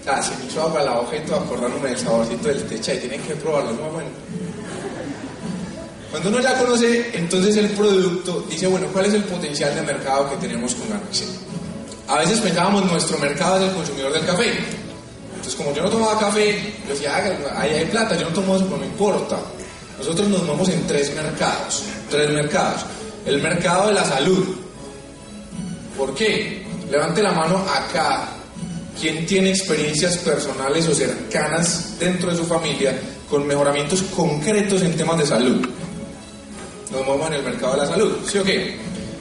[0.07, 2.99] Ah, se me hizo agua la hoja y todo acordándome del saborcito del té chai,
[2.99, 4.11] tienen que probarlo, no bueno.
[6.11, 10.31] Cuando uno ya conoce entonces el producto, dice, bueno, ¿cuál es el potencial de mercado
[10.31, 11.29] que tenemos con Ganoxel?
[12.07, 14.53] A veces pensábamos, nuestro mercado es el consumidor del café.
[15.35, 18.55] Entonces, como yo no tomaba café, yo decía, ah, ahí hay plata, yo no tomo
[18.55, 19.39] eso, pero no importa.
[19.99, 22.83] Nosotros nos movemos en tres mercados, tres mercados.
[23.27, 24.64] El mercado de la salud.
[25.97, 26.63] ¿Por qué?
[26.91, 28.29] Levante la mano acá.
[29.01, 32.97] ¿Quién tiene experiencias personales o cercanas dentro de su familia
[33.29, 35.67] con mejoramientos concretos en temas de salud?
[36.93, 38.77] Nos movemos en el mercado de la salud, ¿sí o qué?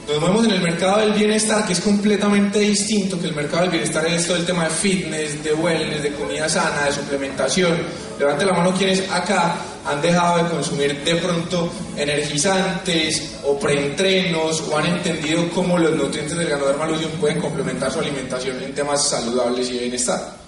[0.08, 3.70] Nos movemos en el mercado del bienestar, que es completamente distinto que el mercado del
[3.70, 7.72] bienestar es todo el tema de fitness, de wellness, de comida sana, de suplementación.
[8.18, 14.78] Levante la mano quienes acá han dejado de consumir de pronto energizantes o preentrenos o
[14.78, 19.68] han entendido cómo los nutrientes del ganoderma lucium pueden complementar su alimentación en temas saludables
[19.70, 20.44] y de bienestar.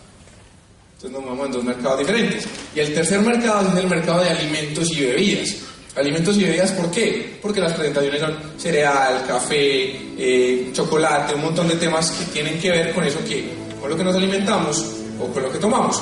[0.94, 2.46] Entonces nos movemos en dos mercados diferentes.
[2.74, 5.56] Y el tercer mercado es el mercado de alimentos y bebidas.
[5.94, 7.38] Alimentos y bebidas, ¿por qué?
[7.40, 12.70] Porque las presentaciones son cereal, café, eh, chocolate, un montón de temas que tienen que
[12.70, 14.84] ver con eso que, con lo que nos alimentamos
[15.20, 16.00] o con lo que tomamos.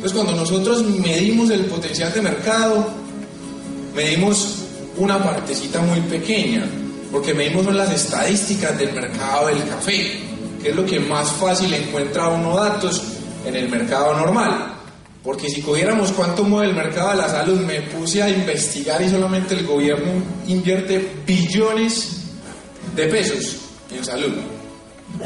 [0.00, 2.88] Entonces, cuando nosotros medimos el potencial de mercado,
[3.94, 4.60] medimos
[4.96, 6.64] una partecita muy pequeña,
[7.12, 10.20] porque medimos son las estadísticas del mercado del café,
[10.62, 13.02] que es lo que más fácil encuentra uno datos
[13.44, 14.72] en el mercado normal.
[15.22, 19.10] Porque si cogiéramos cuánto mueve el mercado de la salud, me puse a investigar y
[19.10, 20.12] solamente el gobierno
[20.48, 22.22] invierte billones
[22.96, 23.56] de pesos
[23.94, 24.32] en salud.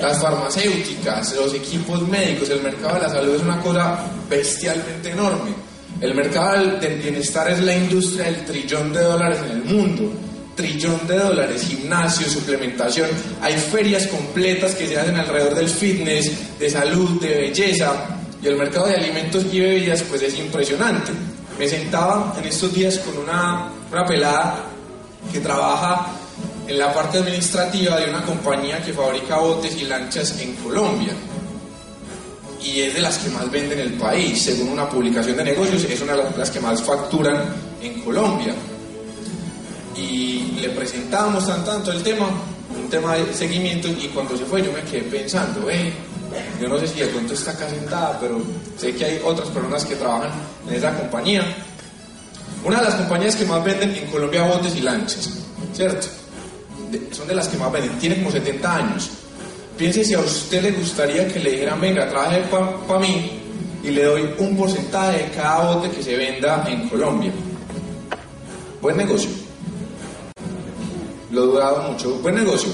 [0.00, 5.52] Las farmacéuticas, los equipos médicos, el mercado de la salud es una cosa bestialmente enorme.
[6.00, 10.12] El mercado del bienestar es la industria del trillón de dólares en el mundo.
[10.56, 13.08] Trillón de dólares, gimnasio, suplementación.
[13.40, 17.92] Hay ferias completas que se hacen alrededor del fitness, de salud, de belleza.
[18.42, 21.12] Y el mercado de alimentos y bebidas pues es impresionante.
[21.58, 24.64] Me sentaba en estos días con una, una pelada
[25.32, 26.08] que trabaja
[26.66, 31.12] en la parte administrativa de una compañía que fabrica botes y lanchas en Colombia.
[32.62, 35.84] Y es de las que más venden en el país, según una publicación de negocios,
[35.84, 37.44] es una de las que más facturan
[37.82, 38.54] en Colombia.
[39.96, 42.26] Y le presentamos tan tanto el tema,
[42.74, 45.92] un tema de seguimiento, y cuando se fue yo me quedé pensando, eh,
[46.60, 48.40] yo no sé si de pronto está acá sentada, pero
[48.78, 50.30] sé que hay otras personas que trabajan
[50.66, 51.44] en esa compañía.
[52.64, 55.28] Una de las compañías que más venden en Colombia botes y lanchas,
[55.74, 56.06] ¿cierto?
[57.10, 59.10] Son de las que más venden, tiene como 70 años.
[59.76, 63.40] Piense si a usted le gustaría que le dijeran, venga, trabaje para mí
[63.82, 67.32] y le doy un porcentaje de cada bote que se venda en Colombia.
[68.80, 69.30] Buen negocio.
[71.30, 72.14] Lo he durado mucho.
[72.20, 72.70] Buen negocio.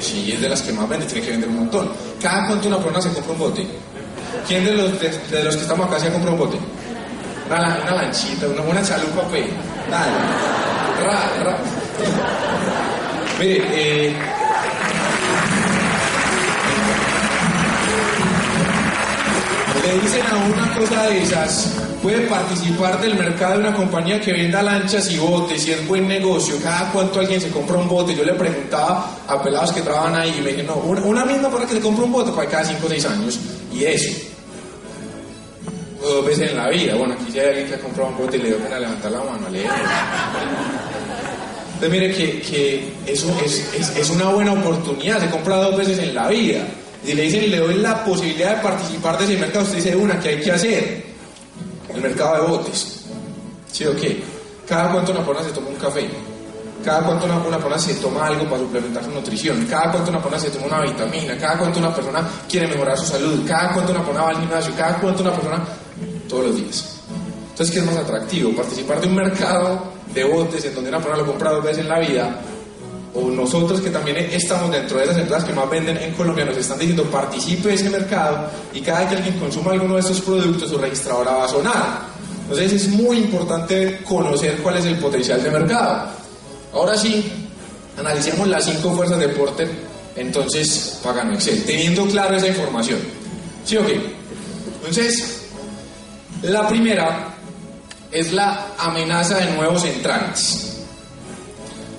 [0.00, 1.90] Sí, es de las que más vende, tiene que vender un montón.
[2.20, 3.66] ¿Cada cuánto una persona se compra un bote?
[4.46, 6.58] ¿Quién de los, de, los que estamos acá se ha comprado un bote?
[7.46, 9.48] Una, lanchita, una buena chalupa, pe.
[9.90, 10.12] Dale.
[11.04, 12.47] Ra, ra.
[13.38, 14.16] Mire, eh,
[19.84, 24.32] le dicen a una cosa de esas, puede participar del mercado de una compañía que
[24.32, 26.56] venda lanchas y botes y es buen negocio.
[26.60, 28.12] Cada cuánto alguien se compra un bote.
[28.12, 31.64] Yo le preguntaba a pelados que trabajan ahí y me dijeron, no, una, misma para
[31.64, 33.38] que se compre un bote para cada 5 o 6 años.
[33.72, 34.18] Y eso.
[36.02, 36.96] dos veces en la vida.
[36.96, 39.12] Bueno, aquí si hay alguien que ha comprado un bote y le dio pena levantar
[39.12, 39.48] la mano.
[39.48, 39.62] Le
[41.80, 42.12] entonces mire
[42.42, 46.66] que, eso es, una buena oportunidad, se compra dos veces en la vida.
[47.04, 50.18] Si le dicen le doy la posibilidad de participar de ese mercado, usted dice una,
[50.18, 51.04] ¿qué hay que hacer?
[51.94, 53.04] El mercado de botes.
[53.70, 54.20] ¿Sí o qué?
[54.68, 56.08] Cada cuánto una persona se toma un café.
[56.84, 59.64] Cada cuánto una, persona se toma algo para suplementar su nutrición.
[59.70, 61.38] Cada cuánto una persona se toma una vitamina.
[61.38, 63.46] Cada cuánto una persona quiere mejorar su salud.
[63.46, 64.74] Cada cuánto una persona va al gimnasio.
[64.76, 65.64] Cada cuánto una persona
[66.28, 66.97] todos los días.
[67.58, 68.52] Entonces, ¿qué es más atractivo?
[68.52, 69.82] Participar de un mercado
[70.14, 72.40] de botes en donde una persona lo compra dos veces en la vida,
[73.12, 76.56] o nosotros que también estamos dentro de esas empresas que más venden en Colombia, nos
[76.56, 80.20] están diciendo participe de ese mercado y cada vez que alguien consuma alguno de estos
[80.20, 82.02] productos, su registradora va a sonar.
[82.42, 86.10] Entonces es muy importante conocer cuál es el potencial de mercado.
[86.72, 87.28] Ahora sí,
[87.98, 89.68] analicemos las cinco fuerzas de Porter,
[90.14, 93.00] entonces pagan Excel, teniendo claro esa información.
[93.64, 94.00] ¿Sí o qué?
[94.80, 95.48] Entonces,
[96.42, 97.34] la primera
[98.18, 100.78] es la amenaza de nuevos entrantes.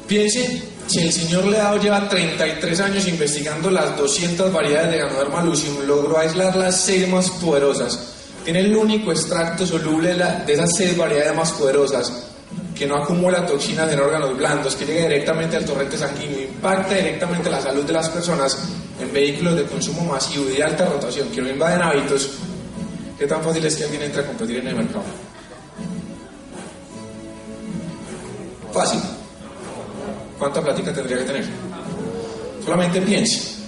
[0.07, 5.85] Piense si el señor Leao lleva 33 años investigando las 200 variedades de Ganoderma lucium,
[5.85, 8.15] logró aislar las seis más poderosas.
[8.43, 12.29] Tiene el único extracto soluble de esas seis variedades más poderosas
[12.79, 17.49] que no acumula toxinas en órganos blandos, que llega directamente al torrente sanguíneo, impacta directamente
[17.49, 18.57] la salud de las personas
[18.99, 22.31] en vehículos de consumo masivo y de alta rotación, que no invaden hábitos.
[23.17, 25.03] ¿Qué tan fácil es que alguien entre a competir en el mercado?
[28.73, 28.99] Fácil.
[30.37, 31.45] ¿Cuánta plática tendría que tener?
[32.63, 33.59] Solamente piense.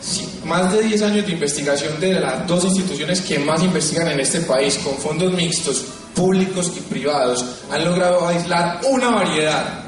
[0.00, 4.20] Si más de 10 años de investigación de las dos instituciones que más investigan en
[4.20, 5.84] este país, con fondos mixtos,
[6.14, 9.84] públicos y privados, han logrado aislar una variedad.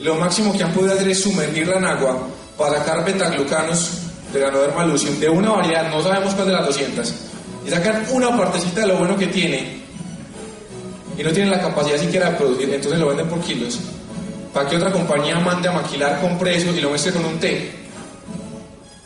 [0.00, 3.90] Lo máximo que han podido hacer es sumergirla en agua para sacar betaglucanos
[4.32, 7.14] de ganoderma lucium de una variedad, no sabemos cuál de las 200,
[7.66, 9.83] y sacar una partecita de lo bueno que tiene
[11.16, 13.78] y no tienen la capacidad siquiera de producir, entonces lo venden por kilos,
[14.52, 17.84] para que otra compañía mande a maquilar con precio y lo muestre con un té.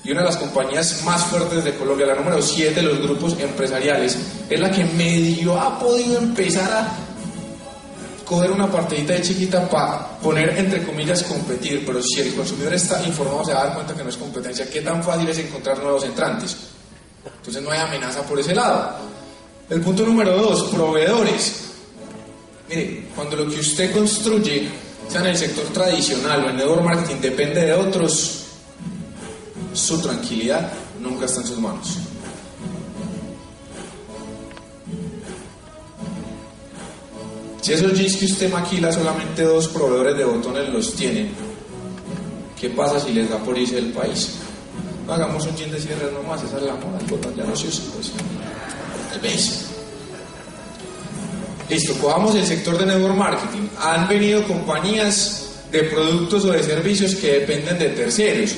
[0.04, 3.38] Y una de las compañías más fuertes de Colombia, la número 7 de los grupos
[3.38, 4.16] empresariales,
[4.48, 6.88] es la que medio ha podido empezar a
[8.24, 13.02] coger una partidita de chiquita para poner entre comillas competir, pero si el consumidor está
[13.06, 15.78] informado se va a dar cuenta que no es competencia, qué tan fácil es encontrar
[15.78, 16.56] nuevos entrantes.
[17.24, 18.96] Entonces no hay amenaza por ese lado.
[19.70, 21.67] El punto número dos, proveedores.
[22.68, 24.68] Mire, cuando lo que usted construye,
[25.08, 28.44] sea en el sector tradicional o en network marketing, depende de otros,
[29.72, 30.70] su tranquilidad
[31.00, 31.96] nunca está en sus manos.
[37.62, 41.30] Si esos jeans que usted maquila solamente dos proveedores de botones los tienen,
[42.58, 44.36] ¿qué pasa si les da por irse del país?
[45.06, 47.56] No hagamos un jean de cierre nomás, esa es la moda, el botón ya no
[47.56, 48.12] se usa, pues.
[49.14, 49.67] El base.
[51.68, 53.68] Listo, cojamos el sector de network marketing.
[53.78, 58.54] Han venido compañías de productos o de servicios que dependen de terceros.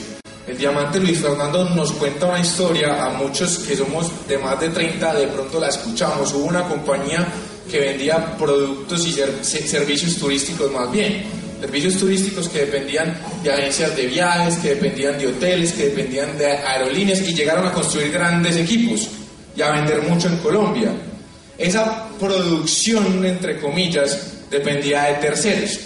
[0.46, 4.68] El diamante Luis Fernando nos cuenta una historia, a muchos que somos de más de
[4.68, 6.32] 30 de pronto la escuchamos.
[6.34, 7.26] Hubo una compañía
[7.68, 11.24] que vendía productos y servicios turísticos más bien.
[11.60, 16.46] Servicios turísticos que dependían de agencias de viajes, que dependían de hoteles, que dependían de
[16.46, 19.08] aerolíneas y llegaron a construir grandes equipos
[19.56, 20.92] y a vender mucho en Colombia.
[21.58, 25.80] Esa producción, entre comillas, dependía de terceros.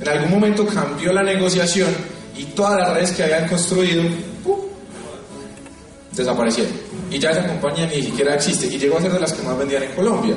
[0.00, 1.88] En algún momento cambió la negociación
[2.36, 4.02] y todas las redes que habían construido
[6.12, 6.72] desaparecieron.
[7.10, 9.56] Y ya esa compañía ni siquiera existe y llegó a ser de las que más
[9.56, 10.34] vendían en Colombia.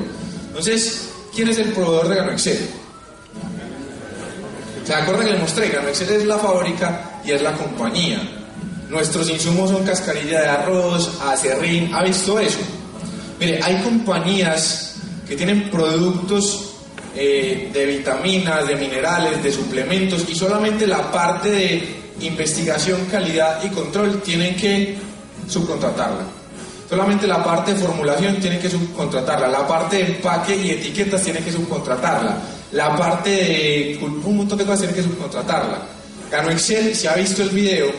[0.48, 2.68] Entonces, ¿quién es el proveedor de Gano Excel?
[4.84, 5.68] ¿Se acuerdan que le mostré?
[5.68, 8.20] Gano Excel es la fábrica y es la compañía.
[8.88, 12.58] Nuestros insumos son cascarilla de arroz, acerrín, ¿ha visto eso?
[13.38, 14.89] Mire, hay compañías
[15.30, 16.72] que tienen productos
[17.14, 23.68] eh, de vitaminas, de minerales, de suplementos y solamente la parte de investigación, calidad y
[23.68, 24.98] control tienen que
[25.46, 26.24] subcontratarla.
[26.88, 31.44] Solamente la parte de formulación tienen que subcontratarla, la parte de empaque y etiquetas tienen
[31.44, 32.36] que subcontratarla,
[32.72, 35.80] la parte de un montón de cosas tienen que subcontratarla.
[36.28, 37.92] Gano Excel, si ha visto el video,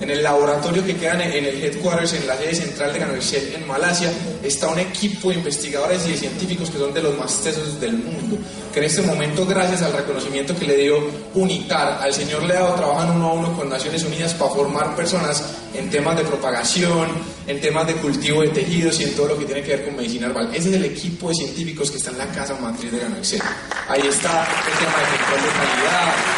[0.00, 3.66] en el laboratorio que queda en el headquarters, en la sede central de Ganoexcel en
[3.66, 7.80] Malasia, está un equipo de investigadores y de científicos que son de los más tesos
[7.80, 8.38] del mundo.
[8.72, 10.98] Que en este momento, gracias al reconocimiento que le dio
[11.34, 15.42] UNITAR, al señor Leado, trabajan uno a uno con Naciones Unidas para formar personas
[15.74, 17.08] en temas de propagación,
[17.46, 19.96] en temas de cultivo de tejidos y en todo lo que tiene que ver con
[19.96, 20.50] medicina herbal.
[20.54, 23.42] Ese es el equipo de científicos que está en la casa matriz de Ganoexcel.
[23.88, 26.37] Ahí está el tema de control de calidad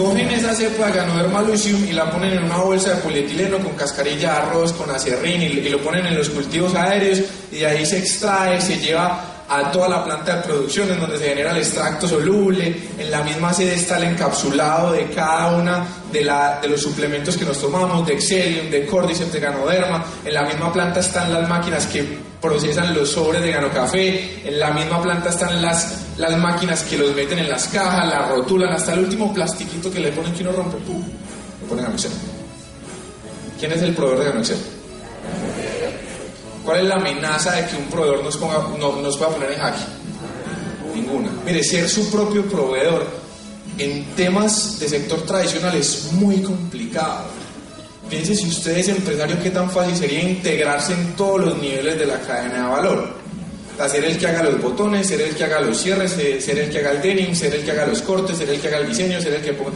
[0.00, 3.72] cogen esa cepa de Ganoderma lucium y la ponen en una bolsa de polietileno con
[3.74, 7.20] cascarilla de arroz, con acerrín y, lo ponen en los cultivos aéreos
[7.52, 11.18] y de ahí se extrae, se lleva a toda la planta de producción en donde
[11.18, 15.86] se genera el extracto soluble, en la misma sede está el encapsulado de cada una
[16.10, 20.32] de, la, de los suplementos que nos tomamos, de Excelium, de Cordyceps, de Ganoderma, en
[20.32, 25.02] la misma planta están las máquinas que procesan los sobres de Café, en la misma
[25.02, 29.00] planta están las, las máquinas que los meten en las cajas, las rotulan, hasta el
[29.00, 31.02] último plastiquito que le ponen que uno rompe, ¡pum!
[31.62, 32.12] Lo ponen a Excel.
[33.58, 34.58] ¿Quién es el proveedor de Excel?
[36.64, 39.58] ¿Cuál es la amenaza de que un proveedor nos, ponga, no, nos pueda poner en
[39.58, 39.82] jaque?
[40.94, 41.30] Ninguna.
[41.44, 43.06] Mire, ser su propio proveedor
[43.78, 47.40] en temas de sector tradicional es muy complicado
[48.10, 52.06] Piense si usted es empresario, qué tan fácil sería integrarse en todos los niveles de
[52.06, 53.19] la cadena de valor.
[53.88, 56.78] Ser el que haga los botones, ser el que haga los cierres, ser el que
[56.78, 59.20] haga el denim, ser el que haga los cortes, ser el que haga el diseño,
[59.20, 59.72] ser el que ponga...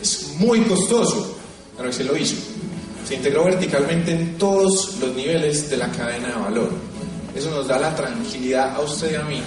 [0.00, 1.36] Es muy costoso,
[1.76, 2.36] pero se lo hizo.
[3.06, 6.70] Se integró verticalmente en todos los niveles de la cadena de valor.
[7.34, 9.42] Eso nos da la tranquilidad a usted y a mí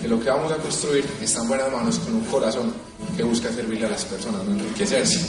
[0.00, 2.72] que lo que vamos a construir está en buenas manos con un corazón
[3.16, 5.20] que busca servirle a las personas, no enriquecerse.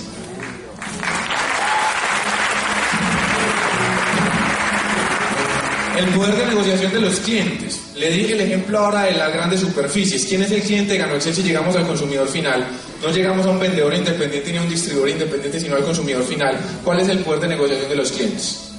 [5.97, 7.81] El poder de negociación de los clientes.
[7.95, 10.27] Le dije el ejemplo ahora de las grandes superficies.
[10.27, 12.67] ¿Quién es el cliente de Excel si llegamos al consumidor final?
[13.01, 16.55] No llegamos a un vendedor independiente ni a un distribuidor independiente, sino al consumidor final.
[16.83, 18.69] ¿Cuál es el poder de negociación de los clientes?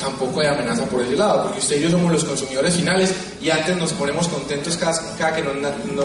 [0.00, 3.50] Tampoco hay amenaza por ese lado, porque usted y yo somos los consumidores finales y
[3.50, 5.54] antes nos ponemos contentos cada, que nos,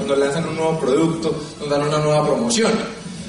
[0.05, 2.73] nos lanzan un nuevo producto, nos dan una nueva promoción.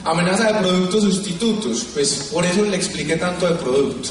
[0.04, 4.10] Amenaza de productos sustitutos, pues por eso le expliqué tanto de producto.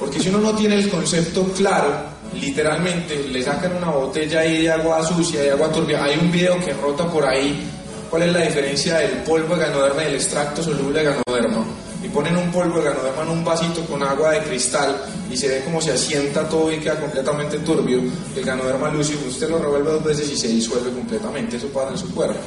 [0.00, 1.92] Porque si uno no tiene el concepto claro,
[2.34, 6.02] literalmente le sacan una botella ahí de agua sucia, de agua turbia.
[6.02, 7.62] Hay un video que rota por ahí.
[8.08, 11.64] ¿Cuál es la diferencia del polvo de ganoderma y del extracto soluble de ganoderma?
[12.02, 14.96] Y ponen un polvo de ganoderma en un vasito con agua de cristal
[15.30, 18.00] y se ve como se asienta todo y queda completamente turbio.
[18.34, 21.58] El ganoderma lúcido, usted lo revuelve dos veces y se disuelve completamente.
[21.58, 22.40] Eso pasa en su cuerpo.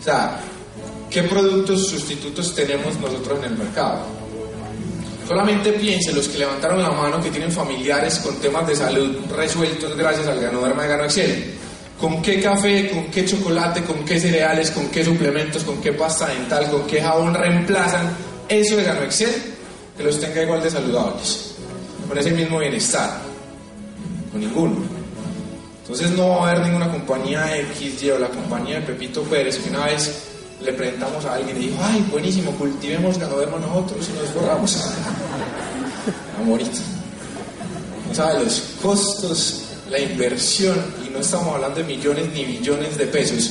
[0.00, 0.40] O sea,
[1.08, 4.19] ¿qué productos sustitutos tenemos nosotros en el mercado?
[5.30, 9.96] Solamente piensen los que levantaron la mano que tienen familiares con temas de salud resueltos
[9.96, 11.54] gracias al ganoderma de Gano Excel.
[12.00, 16.26] ¿Con qué café, con qué chocolate, con qué cereales, con qué suplementos, con qué pasta
[16.26, 18.10] dental, con qué jabón reemplazan
[18.48, 19.30] eso de Gano Excel?
[19.96, 21.54] Que los tenga igual de saludables,
[22.08, 23.20] con ese mismo bienestar.
[24.32, 24.78] Con ninguno.
[25.82, 29.70] Entonces no va a haber ninguna compañía XY o la compañía de Pepito Pérez que
[29.70, 30.30] una vez
[30.62, 34.90] le presentamos a alguien y dijo, ay, buenísimo, cultivemos ganoderma nosotros y nos borramos.
[36.40, 36.78] Amorito.
[38.08, 40.76] No sabe los costos, la inversión,
[41.06, 43.50] y no estamos hablando de millones ni billones de pesos,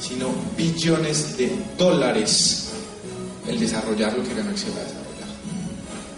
[0.00, 2.66] sino billones de dólares
[3.48, 5.32] el desarrollar lo que ganó Excel ha desarrollado.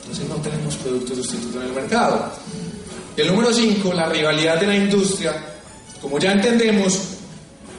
[0.03, 2.33] Entonces no tenemos productos sustitutos en el mercado.
[3.17, 5.35] El número 5, la rivalidad de la industria.
[6.01, 6.99] Como ya entendemos,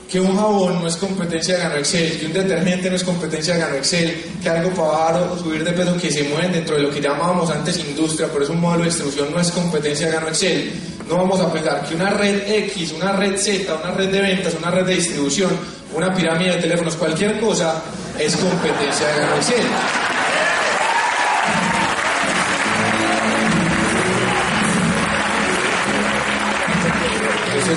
[0.10, 3.54] que un jabón no es competencia de Gano Excel, que un detergente no es competencia
[3.54, 6.78] de Gano Excel, que algo para bajar o subir de peso que se mueven dentro
[6.78, 10.08] de lo que llamábamos antes industria, pero es un modelo de distribución, no es competencia
[10.08, 10.72] de Gano Excel.
[11.08, 14.56] No vamos a pensar que una red X, una red Z, una red de ventas,
[14.56, 15.52] una red de distribución,
[15.94, 17.82] una pirámide de teléfonos, cualquier cosa
[18.18, 20.09] es competencia de Gano Excel.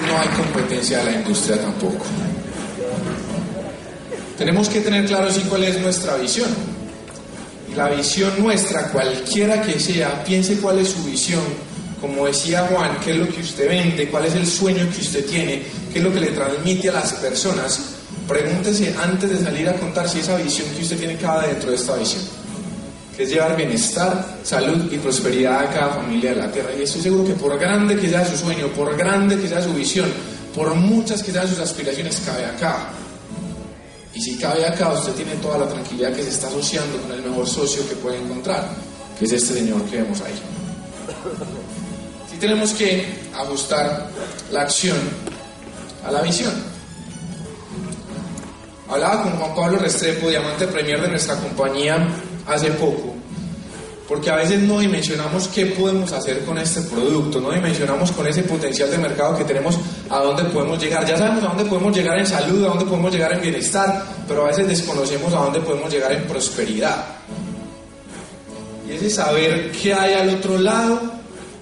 [0.01, 2.05] No hay competencia de la industria tampoco.
[4.39, 6.49] Tenemos que tener claro sí cuál es nuestra visión.
[7.77, 11.43] La visión nuestra, cualquiera que sea, piense cuál es su visión.
[12.01, 15.27] Como decía Juan, qué es lo que usted vende, cuál es el sueño que usted
[15.27, 15.63] tiene,
[15.93, 17.81] qué es lo que le transmite a las personas.
[18.27, 21.77] Pregúntese antes de salir a contar si esa visión que usted tiene cabe dentro de
[21.77, 22.42] esta visión
[23.17, 26.71] que es llevar bienestar, salud y prosperidad a cada familia de la tierra.
[26.79, 29.73] Y estoy seguro que por grande que sea su sueño, por grande que sea su
[29.75, 30.09] visión,
[30.55, 32.91] por muchas que sean sus aspiraciones, cabe acá.
[34.15, 37.23] Y si cabe acá, usted tiene toda la tranquilidad que se está asociando con el
[37.23, 38.69] mejor socio que puede encontrar,
[39.19, 40.35] que es este señor que vemos ahí.
[42.31, 44.09] Si tenemos que ajustar
[44.51, 44.99] la acción
[46.05, 46.53] a la visión.
[48.89, 51.97] Hablaba con Juan Pablo Restrepo, diamante premier de nuestra compañía,
[52.47, 53.15] hace poco,
[54.09, 58.43] porque a veces no dimensionamos qué podemos hacer con este producto, no dimensionamos con ese
[58.43, 59.79] potencial de mercado que tenemos
[60.11, 61.07] a dónde podemos llegar.
[61.07, 64.45] Ya sabemos a dónde podemos llegar en salud, a dónde podemos llegar en bienestar, pero
[64.45, 67.07] a veces desconocemos a dónde podemos llegar en prosperidad.
[68.87, 71.01] Y ese saber qué hay al otro lado,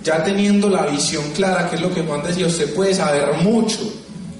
[0.03, 3.79] ya teniendo la visión clara, que es lo que Juan decía, usted puede saber mucho,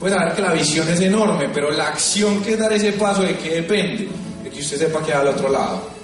[0.01, 3.23] puede saber que la visión es enorme, pero la acción que es dar ese paso,
[3.23, 4.09] ¿de qué depende?
[4.43, 6.00] De que usted sepa qué hay al otro lado.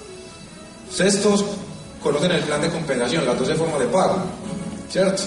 [1.21, 1.45] Todos
[2.01, 4.17] conocen el plan de compensación, las 12 formas de pago,
[4.89, 5.23] ¿cierto?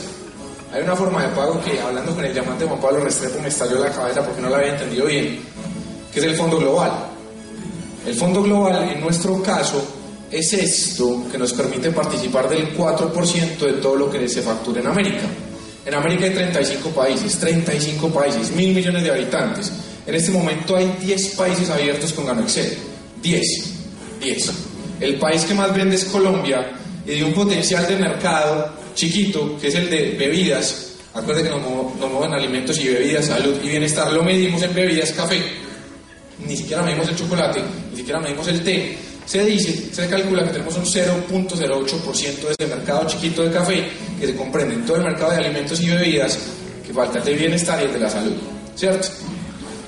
[0.73, 3.79] Hay una forma de pago que, hablando con el diamante Juan Pablo Restrepo, me estalló
[3.79, 5.41] la cabeza porque no la había entendido bien,
[6.13, 6.93] que es el fondo global.
[8.07, 9.85] El fondo global, en nuestro caso,
[10.31, 14.87] es esto que nos permite participar del 4% de todo lo que se factura en
[14.87, 15.27] América.
[15.85, 19.73] En América hay 35 países, 35 países, mil millones de habitantes.
[20.07, 22.77] En este momento hay 10 países abiertos con Gano Excel.
[23.23, 23.43] 10.
[24.21, 24.70] 10
[25.01, 26.71] el país que más vende es Colombia
[27.07, 31.97] y de un potencial de mercado chiquito, que es el de bebidas, acuérdense que nos,
[31.97, 35.41] nos mueven alimentos y bebidas, salud y bienestar, lo medimos en bebidas, café,
[36.47, 38.99] ni siquiera medimos el chocolate, ni siquiera medimos el té.
[39.25, 43.89] Se dice, se calcula que tenemos un 0.08% de ese mercado chiquito de café
[44.19, 46.39] que se comprende en todo el mercado de alimentos y bebidas,
[46.85, 48.35] que falta el de bienestar y el de la salud,
[48.75, 49.09] ¿cierto?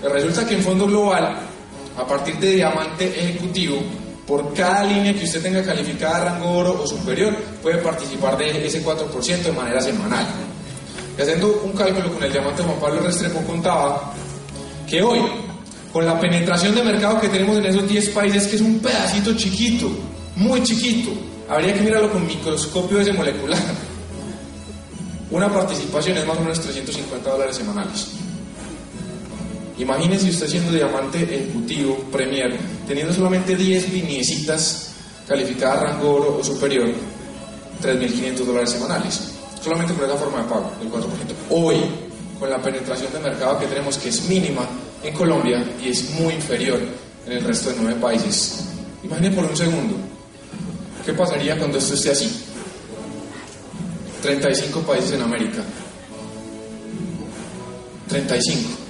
[0.03, 1.37] Resulta que en fondo global,
[1.97, 3.83] a partir de diamante ejecutivo,
[4.33, 8.83] por cada línea que usted tenga calificada rango oro o superior, puede participar de ese
[8.83, 10.27] 4% de manera semanal.
[11.19, 14.15] Y haciendo un cálculo con el diamante Juan Pablo Restrepo contaba
[14.89, 15.21] que hoy,
[15.93, 19.37] con la penetración de mercado que tenemos en esos 10 países, que es un pedacito
[19.37, 19.91] chiquito,
[20.37, 21.11] muy chiquito,
[21.47, 23.61] habría que mirarlo con microscopio ese molecular.
[25.31, 28.22] Una participación es más o menos 350 dólares semanales.
[29.83, 32.57] Imagínese usted siendo diamante ejecutivo, premier,
[32.87, 34.93] teniendo solamente 10 liniecitas
[35.27, 36.87] calificadas rango oro o superior,
[37.83, 39.21] 3.500 dólares semanales.
[39.61, 41.03] Solamente por esa forma de pago, el 4%.
[41.51, 41.79] Hoy,
[42.39, 44.69] con la penetración de mercado que tenemos, que es mínima
[45.03, 46.79] en Colombia y es muy inferior
[47.27, 48.65] en el resto de nueve países.
[49.03, 49.97] Imagine por un segundo,
[51.05, 52.31] ¿qué pasaría cuando esto esté así?
[54.23, 55.65] 35 países en América.
[58.09, 58.82] 35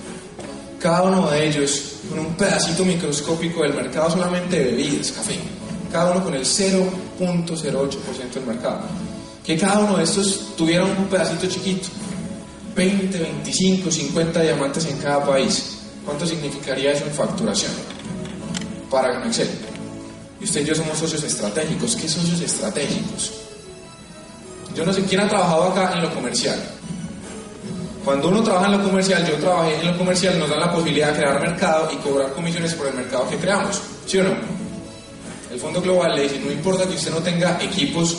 [0.82, 5.38] cada uno de ellos con un pedacito microscópico del mercado solamente de bebidas, café,
[5.92, 8.80] cada uno con el 0.08% del mercado.
[9.44, 11.86] Que cada uno de estos tuviera un pedacito chiquito,
[12.74, 15.78] 20, 25, 50 diamantes en cada país.
[16.04, 17.70] ¿Cuánto significaría eso en facturación?
[18.90, 19.48] Para Excel.
[20.40, 21.94] Y usted y yo somos socios estratégicos.
[21.94, 23.30] ¿Qué socios estratégicos?
[24.74, 26.58] Yo no sé quién ha trabajado acá en lo comercial.
[28.04, 31.12] Cuando uno trabaja en lo comercial, yo trabajé en lo comercial, nos dan la posibilidad
[31.12, 33.80] de crear mercado y cobrar comisiones por el mercado que creamos.
[34.06, 34.34] ¿Sí o no?
[35.52, 38.16] El Fondo Global le dice, no importa que usted no tenga equipos,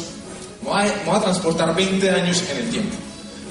[0.63, 2.95] vamos a, transportar 20 años en el tiempo.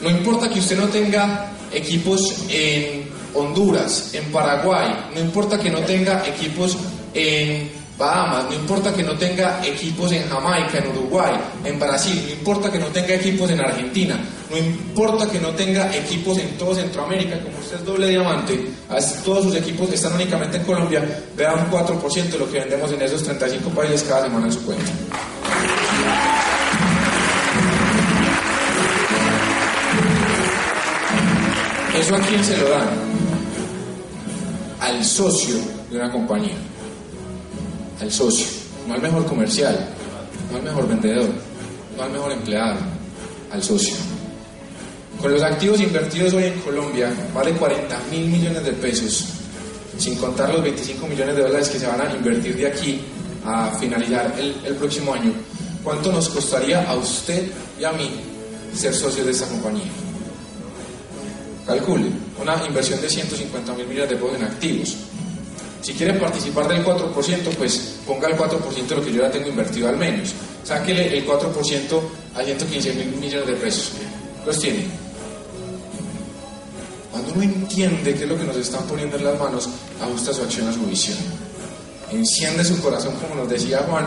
[0.03, 5.81] No importa que usted no tenga equipos en Honduras, en Paraguay, no importa que no
[5.81, 6.79] tenga equipos
[7.13, 11.35] en Bahamas, no importa que no tenga equipos en Jamaica, en Uruguay,
[11.65, 14.19] en Brasil, no importa que no tenga equipos en Argentina,
[14.51, 18.67] no importa que no tenga equipos en todo Centroamérica, como usted es doble diamante,
[19.25, 21.03] todos sus equipos están únicamente en Colombia,
[21.37, 24.65] vea un 4% de lo que vendemos en esos 35 países cada semana en su
[24.65, 24.91] cuenta.
[31.95, 33.13] ¿Eso a quién se lo dan?
[34.83, 35.55] al socio
[35.91, 36.57] de una compañía.
[38.03, 38.47] Al socio,
[38.89, 39.79] no al mejor comercial,
[40.51, 41.29] no al mejor vendedor,
[41.97, 42.81] no al mejor empleado,
[43.53, 43.95] al socio.
[45.21, 49.25] Con los activos invertidos hoy en Colombia, vale 40 mil millones de pesos,
[49.99, 53.01] sin contar los 25 millones de dólares que se van a invertir de aquí
[53.45, 55.33] a finalizar el, el próximo año.
[55.85, 58.11] ¿Cuánto nos costaría a usted y a mí
[58.75, 59.93] ser socios de esta compañía?
[61.69, 62.07] Calcule,
[62.41, 64.97] una inversión de 150 mil millones de pesos en activos.
[65.83, 67.13] Si quiere participar del 4%,
[67.57, 70.33] pues ponga el 4% de lo que yo ya tengo invertido al menos.
[70.65, 72.01] Sáquele el 4%
[72.35, 73.93] a 115 mil millones de pesos.
[74.47, 74.87] Los tiene.
[77.11, 79.69] Cuando uno entiende qué es lo que nos están poniendo en las manos,
[80.01, 81.19] ajusta su acción a su visión.
[82.11, 84.07] Enciende su corazón, como nos decía Juan,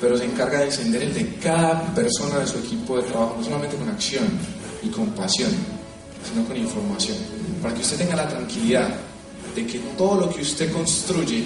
[0.00, 3.44] pero se encarga de encender el de cada persona de su equipo de trabajo, no
[3.44, 4.24] solamente con acción
[4.82, 5.50] y con pasión,
[6.28, 7.16] sino con información,
[7.62, 8.88] para que usted tenga la tranquilidad
[9.54, 11.44] de que todo lo que usted construye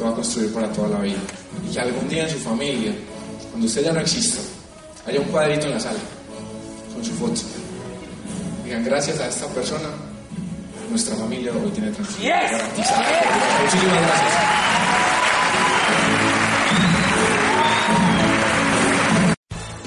[0.00, 1.18] lo va a construir para toda la vida.
[1.68, 2.92] Y que algún día en su familia,
[3.50, 4.40] cuando usted ya no exista,
[5.06, 5.98] haya un cuadrito en la sala
[6.94, 7.40] con su foto.
[8.64, 9.88] Digan, gracias a esta persona,
[10.88, 13.06] nuestra familia hoy tiene tranquilidad garantizada.
[13.62, 14.79] Muchísimas gracias.